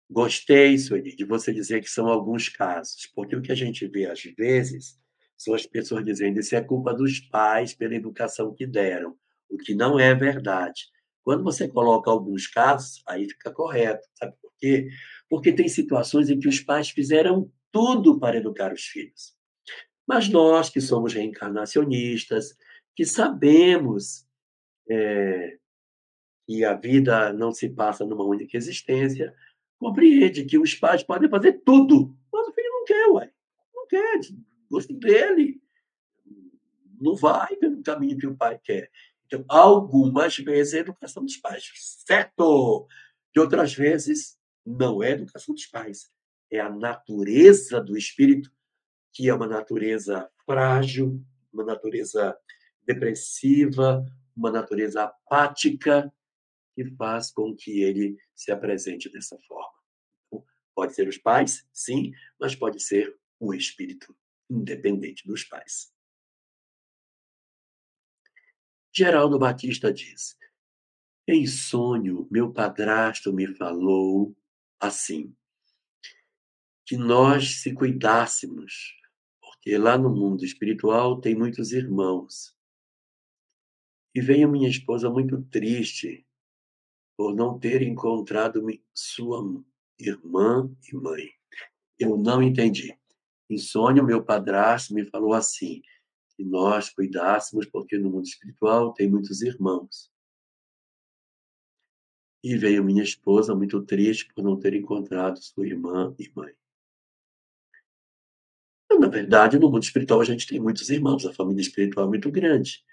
Gostei, 0.09 0.77
Sueli, 0.77 1.15
de 1.15 1.25
você 1.25 1.53
dizer 1.53 1.81
que 1.81 1.89
são 1.89 2.07
alguns 2.07 2.47
casos, 2.47 3.07
porque 3.15 3.35
o 3.35 3.41
que 3.41 3.51
a 3.51 3.55
gente 3.55 3.87
vê 3.87 4.05
às 4.05 4.21
vezes 4.21 4.99
são 5.35 5.53
as 5.53 5.65
pessoas 5.65 6.05
dizendo 6.05 6.39
isso 6.39 6.55
é 6.55 6.61
culpa 6.61 6.93
dos 6.93 7.19
pais 7.19 7.73
pela 7.73 7.95
educação 7.95 8.53
que 8.53 8.65
deram, 8.65 9.17
o 9.49 9.57
que 9.57 9.73
não 9.73 9.99
é 9.99 10.13
verdade. 10.13 10.85
Quando 11.23 11.43
você 11.43 11.67
coloca 11.67 12.09
alguns 12.09 12.45
casos, 12.45 13.01
aí 13.07 13.27
fica 13.27 13.51
correto. 13.51 14.07
Sabe 14.13 14.35
por 14.39 14.51
quê? 14.59 14.87
Porque 15.27 15.51
tem 15.51 15.67
situações 15.67 16.29
em 16.29 16.39
que 16.39 16.47
os 16.47 16.59
pais 16.59 16.89
fizeram 16.89 17.51
tudo 17.71 18.19
para 18.19 18.37
educar 18.37 18.71
os 18.71 18.83
filhos. 18.83 19.35
Mas 20.07 20.29
nós 20.29 20.69
que 20.69 20.79
somos 20.79 21.13
reencarnacionistas, 21.13 22.55
que 22.95 23.05
sabemos 23.05 24.27
é, 24.87 25.57
que 26.47 26.63
a 26.63 26.75
vida 26.75 27.33
não 27.33 27.51
se 27.51 27.69
passa 27.69 28.05
numa 28.05 28.23
única 28.23 28.55
existência, 28.55 29.33
compreende 29.79 30.45
que 30.45 30.57
os 30.57 30.73
pais 30.73 31.03
podem 31.03 31.29
fazer 31.29 31.61
tudo, 31.65 32.15
mas 32.31 32.47
o 32.47 32.53
filho 32.53 32.69
não 32.69 32.85
quer, 32.85 33.07
ué. 33.09 33.31
Não 33.73 33.87
quer, 33.87 34.19
gosto 34.69 34.93
dele. 34.93 35.61
Não 36.99 37.15
vai 37.15 37.55
pelo 37.57 37.83
caminho 37.83 38.17
que 38.17 38.27
o 38.27 38.35
pai 38.35 38.59
quer. 38.63 38.89
Então, 39.25 39.43
algumas 39.47 40.37
vezes 40.37 40.73
é 40.73 40.79
educação 40.79 41.23
dos 41.23 41.37
pais, 41.37 41.71
certo? 42.05 42.87
E 43.35 43.39
outras 43.39 43.73
vezes 43.73 44.37
não 44.65 45.03
é 45.03 45.11
educação 45.11 45.53
dos 45.53 45.65
pais. 45.65 46.09
É 46.49 46.59
a 46.59 46.69
natureza 46.69 47.81
do 47.81 47.97
espírito, 47.97 48.51
que 49.11 49.29
é 49.29 49.33
uma 49.33 49.47
natureza 49.47 50.29
frágil, 50.45 51.21
uma 51.51 51.63
natureza 51.63 52.37
depressiva, 52.85 54.05
uma 54.35 54.51
natureza 54.51 55.03
apática, 55.03 56.11
que 56.75 56.85
faz 56.95 57.31
com 57.31 57.55
que 57.55 57.81
ele 57.81 58.17
se 58.35 58.51
apresente 58.51 59.09
dessa 59.09 59.39
forma. 59.47 59.79
Então, 60.27 60.45
pode 60.75 60.93
ser 60.93 61.07
os 61.07 61.17
pais, 61.17 61.67
sim, 61.71 62.11
mas 62.37 62.53
pode 62.53 62.81
ser 62.81 63.17
o 63.39 63.53
espírito, 63.53 64.15
independente 64.49 65.25
dos 65.25 65.43
pais. 65.45 65.93
Geraldo 68.93 69.39
Batista 69.39 69.91
diz: 69.91 70.37
Em 71.27 71.47
sonho, 71.47 72.27
meu 72.29 72.51
padrasto 72.51 73.31
me 73.31 73.47
falou 73.55 74.35
assim, 74.79 75.35
que 76.85 76.97
nós 76.97 77.61
se 77.61 77.73
cuidássemos, 77.73 78.93
porque 79.41 79.77
lá 79.77 79.97
no 79.97 80.09
mundo 80.09 80.45
espiritual 80.45 81.19
tem 81.19 81.35
muitos 81.35 81.71
irmãos. 81.71 82.55
E 84.13 84.21
veio 84.21 84.49
minha 84.49 84.69
esposa 84.69 85.09
muito 85.09 85.41
triste 85.43 86.24
por 87.17 87.33
não 87.33 87.57
ter 87.57 87.81
encontrado 87.81 88.61
sua 88.93 89.41
irmã 89.99 90.69
e 90.91 90.95
mãe. 90.95 91.29
Eu 91.97 92.17
não 92.17 92.41
entendi. 92.41 92.97
Em 93.49 93.57
sonho, 93.57 94.03
meu 94.03 94.23
padrasto 94.23 94.93
me 94.93 95.05
falou 95.05 95.33
assim: 95.33 95.81
que 96.35 96.43
nós 96.43 96.89
cuidássemos, 96.89 97.65
porque 97.65 97.97
no 97.97 98.09
mundo 98.09 98.25
espiritual 98.25 98.93
tem 98.93 99.09
muitos 99.09 99.41
irmãos. 99.41 100.11
E 102.43 102.57
veio 102.57 102.83
minha 102.83 103.03
esposa 103.03 103.55
muito 103.55 103.81
triste 103.83 104.31
por 104.33 104.43
não 104.43 104.59
ter 104.59 104.73
encontrado 104.73 105.41
sua 105.41 105.65
irmã 105.65 106.13
e 106.19 106.29
mãe. 106.35 106.53
Na 108.99 109.07
verdade, 109.07 109.57
no 109.57 109.69
mundo 109.69 109.83
espiritual 109.83 110.21
a 110.21 110.25
gente 110.25 110.47
tem 110.47 110.59
muitos 110.59 110.89
irmãos, 110.89 111.25
a 111.25 111.33
família 111.33 111.61
espiritual 111.61 112.05
é 112.05 112.09
muito 112.09 112.31
grande. 112.31 112.83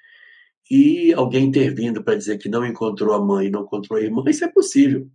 E 0.70 1.12
alguém 1.12 1.46
intervindo 1.46 2.02
para 2.02 2.16
dizer 2.16 2.38
que 2.38 2.48
não 2.48 2.64
encontrou 2.64 3.14
a 3.14 3.20
mãe, 3.20 3.50
não 3.50 3.62
encontrou 3.62 3.98
a 3.98 4.02
irmã, 4.02 4.22
isso 4.26 4.44
é 4.44 4.48
possível. 4.48 5.08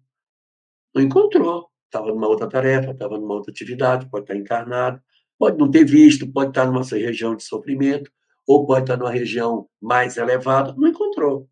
Não 0.94 1.02
encontrou. 1.02 1.70
Estava 1.86 2.08
numa 2.08 2.28
outra 2.28 2.50
tarefa, 2.50 2.92
estava 2.92 3.18
numa 3.18 3.36
outra 3.36 3.52
atividade, 3.52 4.10
pode 4.10 4.24
estar 4.24 4.36
encarnado, 4.36 5.02
pode 5.40 5.58
não 5.58 5.72
ter 5.72 5.86
visto, 5.86 6.32
pode 6.32 6.50
estar 6.50 6.66
numa 6.66 6.84
região 6.84 7.36
de 7.36 7.44
sofrimento, 7.44 8.12
ou 8.46 8.66
pode 8.66 8.82
estar 8.84 8.98
numa 8.98 9.12
região 9.12 9.70
mais 9.82 10.18
elevada, 10.18 10.74
não 10.78 10.88
encontrou. 10.88 11.50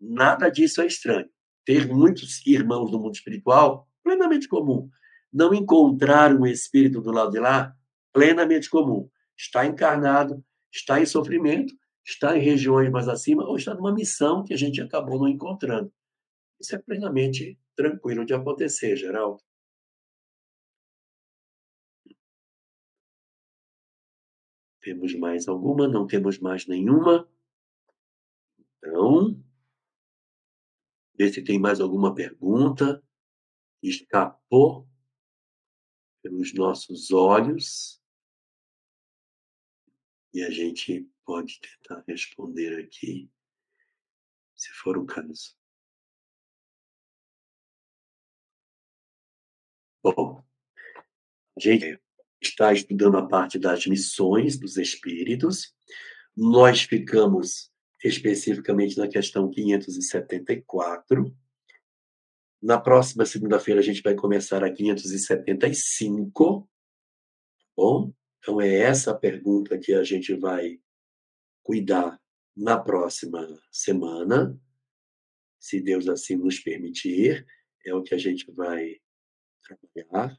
Nada 0.00 0.48
disso 0.48 0.80
é 0.80 0.86
estranho. 0.86 1.28
Ter 1.64 1.86
muitos 1.86 2.44
irmãos 2.46 2.90
no 2.90 2.98
mundo 2.98 3.14
espiritual, 3.14 3.88
plenamente 4.02 4.48
comum. 4.48 4.88
Não 5.32 5.52
encontrar 5.52 6.34
um 6.34 6.46
espírito 6.46 7.00
do 7.00 7.10
lado 7.10 7.30
de 7.30 7.38
lá, 7.38 7.74
plenamente 8.12 8.70
comum. 8.70 9.08
Está 9.36 9.66
encarnado, 9.66 10.42
está 10.72 11.00
em 11.00 11.06
sofrimento, 11.06 11.74
está 12.08 12.36
em 12.36 12.40
regiões 12.40 12.90
mais 12.90 13.06
acima 13.06 13.44
ou 13.44 13.56
está 13.56 13.74
numa 13.74 13.92
missão 13.92 14.42
que 14.42 14.54
a 14.54 14.56
gente 14.56 14.80
acabou 14.80 15.18
não 15.18 15.28
encontrando. 15.28 15.92
Isso 16.58 16.74
é 16.74 16.78
plenamente 16.78 17.58
tranquilo 17.76 18.24
de 18.24 18.34
acontecer, 18.34 18.96
Geraldo. 18.96 19.42
Temos 24.80 25.14
mais 25.14 25.46
alguma? 25.46 25.86
Não 25.86 26.06
temos 26.06 26.38
mais 26.38 26.66
nenhuma? 26.66 27.28
Então, 28.78 29.38
vê 31.14 31.30
se 31.30 31.44
tem 31.44 31.58
mais 31.58 31.78
alguma 31.78 32.14
pergunta. 32.14 33.02
Escapou 33.82 34.88
pelos 36.22 36.54
nossos 36.54 37.10
olhos. 37.12 37.97
E 40.32 40.42
a 40.42 40.50
gente 40.50 41.08
pode 41.24 41.60
tentar 41.60 42.04
responder 42.06 42.78
aqui, 42.80 43.30
se 44.54 44.70
for 44.72 44.98
o 44.98 45.06
caso. 45.06 45.56
Bom, 50.02 50.44
a 51.56 51.60
gente 51.60 52.00
está 52.40 52.72
estudando 52.72 53.16
a 53.18 53.26
parte 53.26 53.58
das 53.58 53.86
missões 53.86 54.58
dos 54.58 54.76
espíritos. 54.76 55.74
Nós 56.36 56.82
ficamos 56.82 57.72
especificamente 58.02 58.96
na 58.96 59.08
questão 59.08 59.50
574. 59.50 61.34
Na 62.62 62.80
próxima 62.80 63.26
segunda-feira 63.26 63.80
a 63.80 63.84
gente 63.84 64.02
vai 64.02 64.14
começar 64.14 64.62
a 64.62 64.72
575. 64.72 66.68
Tá 67.58 67.66
bom? 67.76 68.12
Então 68.38 68.60
é 68.60 68.74
essa 68.74 69.10
a 69.10 69.18
pergunta 69.18 69.78
que 69.78 69.92
a 69.92 70.02
gente 70.02 70.34
vai 70.34 70.80
cuidar 71.62 72.20
na 72.56 72.78
próxima 72.78 73.46
semana, 73.70 74.58
se 75.60 75.80
Deus 75.80 76.08
assim 76.08 76.36
nos 76.36 76.58
permitir, 76.58 77.46
é 77.84 77.94
o 77.94 78.02
que 78.02 78.14
a 78.14 78.18
gente 78.18 78.50
vai 78.52 79.00
trabalhar. 79.62 80.38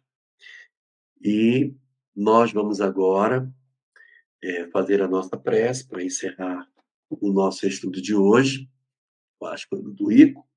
E 1.21 1.73
nós 2.15 2.51
vamos 2.51 2.81
agora 2.81 3.51
é, 4.41 4.67
fazer 4.67 5.01
a 5.01 5.07
nossa 5.07 5.37
prece 5.37 5.87
para 5.87 6.03
encerrar 6.03 6.69
o 7.09 7.31
nosso 7.31 7.67
estudo 7.67 8.01
de 8.01 8.15
hoje, 8.15 8.69
que 9.39 9.93
do 9.93 10.11
Ico, 10.11 10.47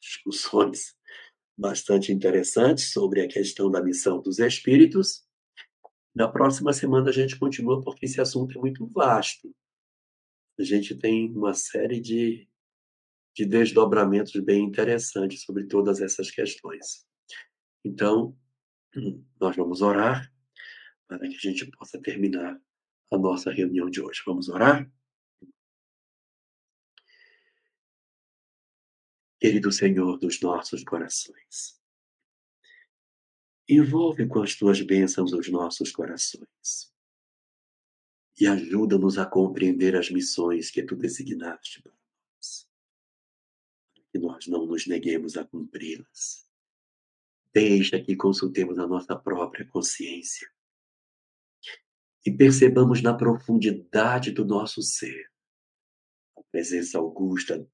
discussões 0.00 0.96
bastante 1.56 2.12
interessantes 2.12 2.92
sobre 2.92 3.22
a 3.22 3.28
questão 3.28 3.70
da 3.70 3.82
missão 3.82 4.20
dos 4.20 4.38
espíritos. 4.38 5.25
Na 6.16 6.26
próxima 6.26 6.72
semana 6.72 7.10
a 7.10 7.12
gente 7.12 7.38
continua, 7.38 7.80
porque 7.80 8.06
esse 8.06 8.20
assunto 8.20 8.58
é 8.58 8.60
muito 8.60 8.84
vasto 8.86 9.54
a 10.58 10.62
gente 10.62 10.94
tem 10.96 11.30
uma 11.30 11.52
série 11.52 12.00
de, 12.00 12.48
de 13.34 13.44
desdobramentos 13.44 14.32
bem 14.40 14.64
interessantes 14.64 15.42
sobre 15.42 15.66
todas 15.66 16.00
essas 16.00 16.30
questões. 16.30 17.06
Então, 17.84 18.36
nós 19.38 19.54
vamos 19.54 19.82
orar 19.82 20.32
para 21.06 21.18
que 21.18 21.36
a 21.36 21.38
gente 21.38 21.70
possa 21.72 22.00
terminar 22.00 22.58
a 23.12 23.18
nossa 23.18 23.52
reunião 23.52 23.90
de 23.90 24.00
hoje. 24.00 24.22
Vamos 24.26 24.48
orar? 24.48 24.90
Querido 29.38 29.70
Senhor 29.70 30.18
dos 30.18 30.40
nossos 30.40 30.82
corações, 30.82 31.78
envolve 33.68 34.26
com 34.26 34.42
as 34.42 34.54
tuas 34.54 34.80
bênçãos 34.80 35.32
os 35.32 35.48
nossos 35.48 35.90
corações 35.90 36.92
e 38.38 38.46
ajuda-nos 38.46 39.18
a 39.18 39.24
compreender 39.24 39.96
as 39.96 40.10
missões 40.10 40.70
que 40.70 40.82
tu 40.82 40.94
designaste 40.94 41.82
para 41.82 41.92
nós. 41.92 42.68
Que 44.12 44.18
nós 44.18 44.46
não 44.46 44.66
nos 44.66 44.86
neguemos 44.86 45.36
a 45.36 45.44
cumpri-las. 45.44 46.46
Deixa 47.52 47.98
que 47.98 48.14
consultemos 48.14 48.78
a 48.78 48.86
nossa 48.86 49.16
própria 49.16 49.66
consciência 49.66 50.48
e 52.26 52.30
percebamos 52.30 53.00
na 53.00 53.14
profundidade 53.14 54.32
do 54.32 54.44
nosso 54.44 54.82
ser 54.82 55.30
a 56.36 56.42
presença 56.50 56.98
augusta 56.98 57.66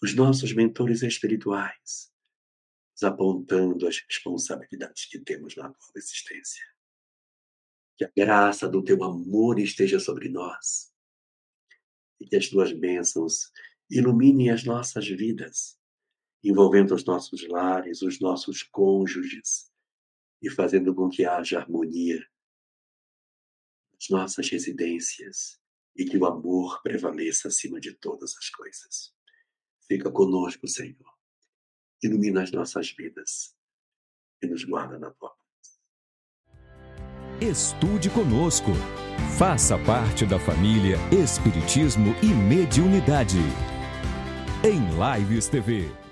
dos 0.00 0.14
nossos 0.14 0.52
mentores 0.52 1.02
espirituais, 1.02 2.12
apontando 3.02 3.86
as 3.86 3.98
responsabilidades 3.98 5.06
que 5.06 5.18
temos 5.18 5.56
na 5.56 5.64
nova 5.64 5.92
existência. 5.96 6.64
Que 7.96 8.04
a 8.04 8.12
graça 8.16 8.68
do 8.68 8.82
teu 8.82 9.02
amor 9.04 9.58
esteja 9.58 9.98
sobre 9.98 10.28
nós. 10.28 10.92
E 12.20 12.26
que 12.26 12.36
as 12.36 12.48
tuas 12.48 12.72
bênçãos 12.72 13.50
iluminem 13.90 14.50
as 14.50 14.64
nossas 14.64 15.06
vidas, 15.06 15.78
envolvendo 16.42 16.94
os 16.94 17.04
nossos 17.04 17.46
lares, 17.48 18.02
os 18.02 18.20
nossos 18.20 18.62
cônjuges 18.62 19.70
e 20.42 20.50
fazendo 20.50 20.94
com 20.94 21.08
que 21.08 21.24
haja 21.24 21.58
harmonia 21.58 22.18
nas 23.92 24.08
nossas 24.10 24.48
residências 24.48 25.60
e 25.94 26.04
que 26.04 26.18
o 26.18 26.26
amor 26.26 26.82
prevaleça 26.82 27.48
acima 27.48 27.80
de 27.80 27.94
todas 27.94 28.36
as 28.36 28.50
coisas. 28.50 29.14
Fica 29.88 30.10
conosco, 30.10 30.66
Senhor. 30.68 31.15
Ilumina 32.02 32.42
as 32.42 32.52
nossas 32.52 32.90
vidas 32.90 33.54
e 34.42 34.46
nos 34.46 34.64
guarda 34.64 34.98
na 34.98 35.10
tua 35.10 35.34
Estude 37.40 38.08
conosco. 38.08 38.70
Faça 39.36 39.76
parte 39.78 40.24
da 40.24 40.38
família 40.38 40.96
Espiritismo 41.12 42.14
e 42.22 42.28
Mediunidade. 42.28 43.36
Em 44.64 44.80
Lives 45.20 45.46
TV. 45.46 46.05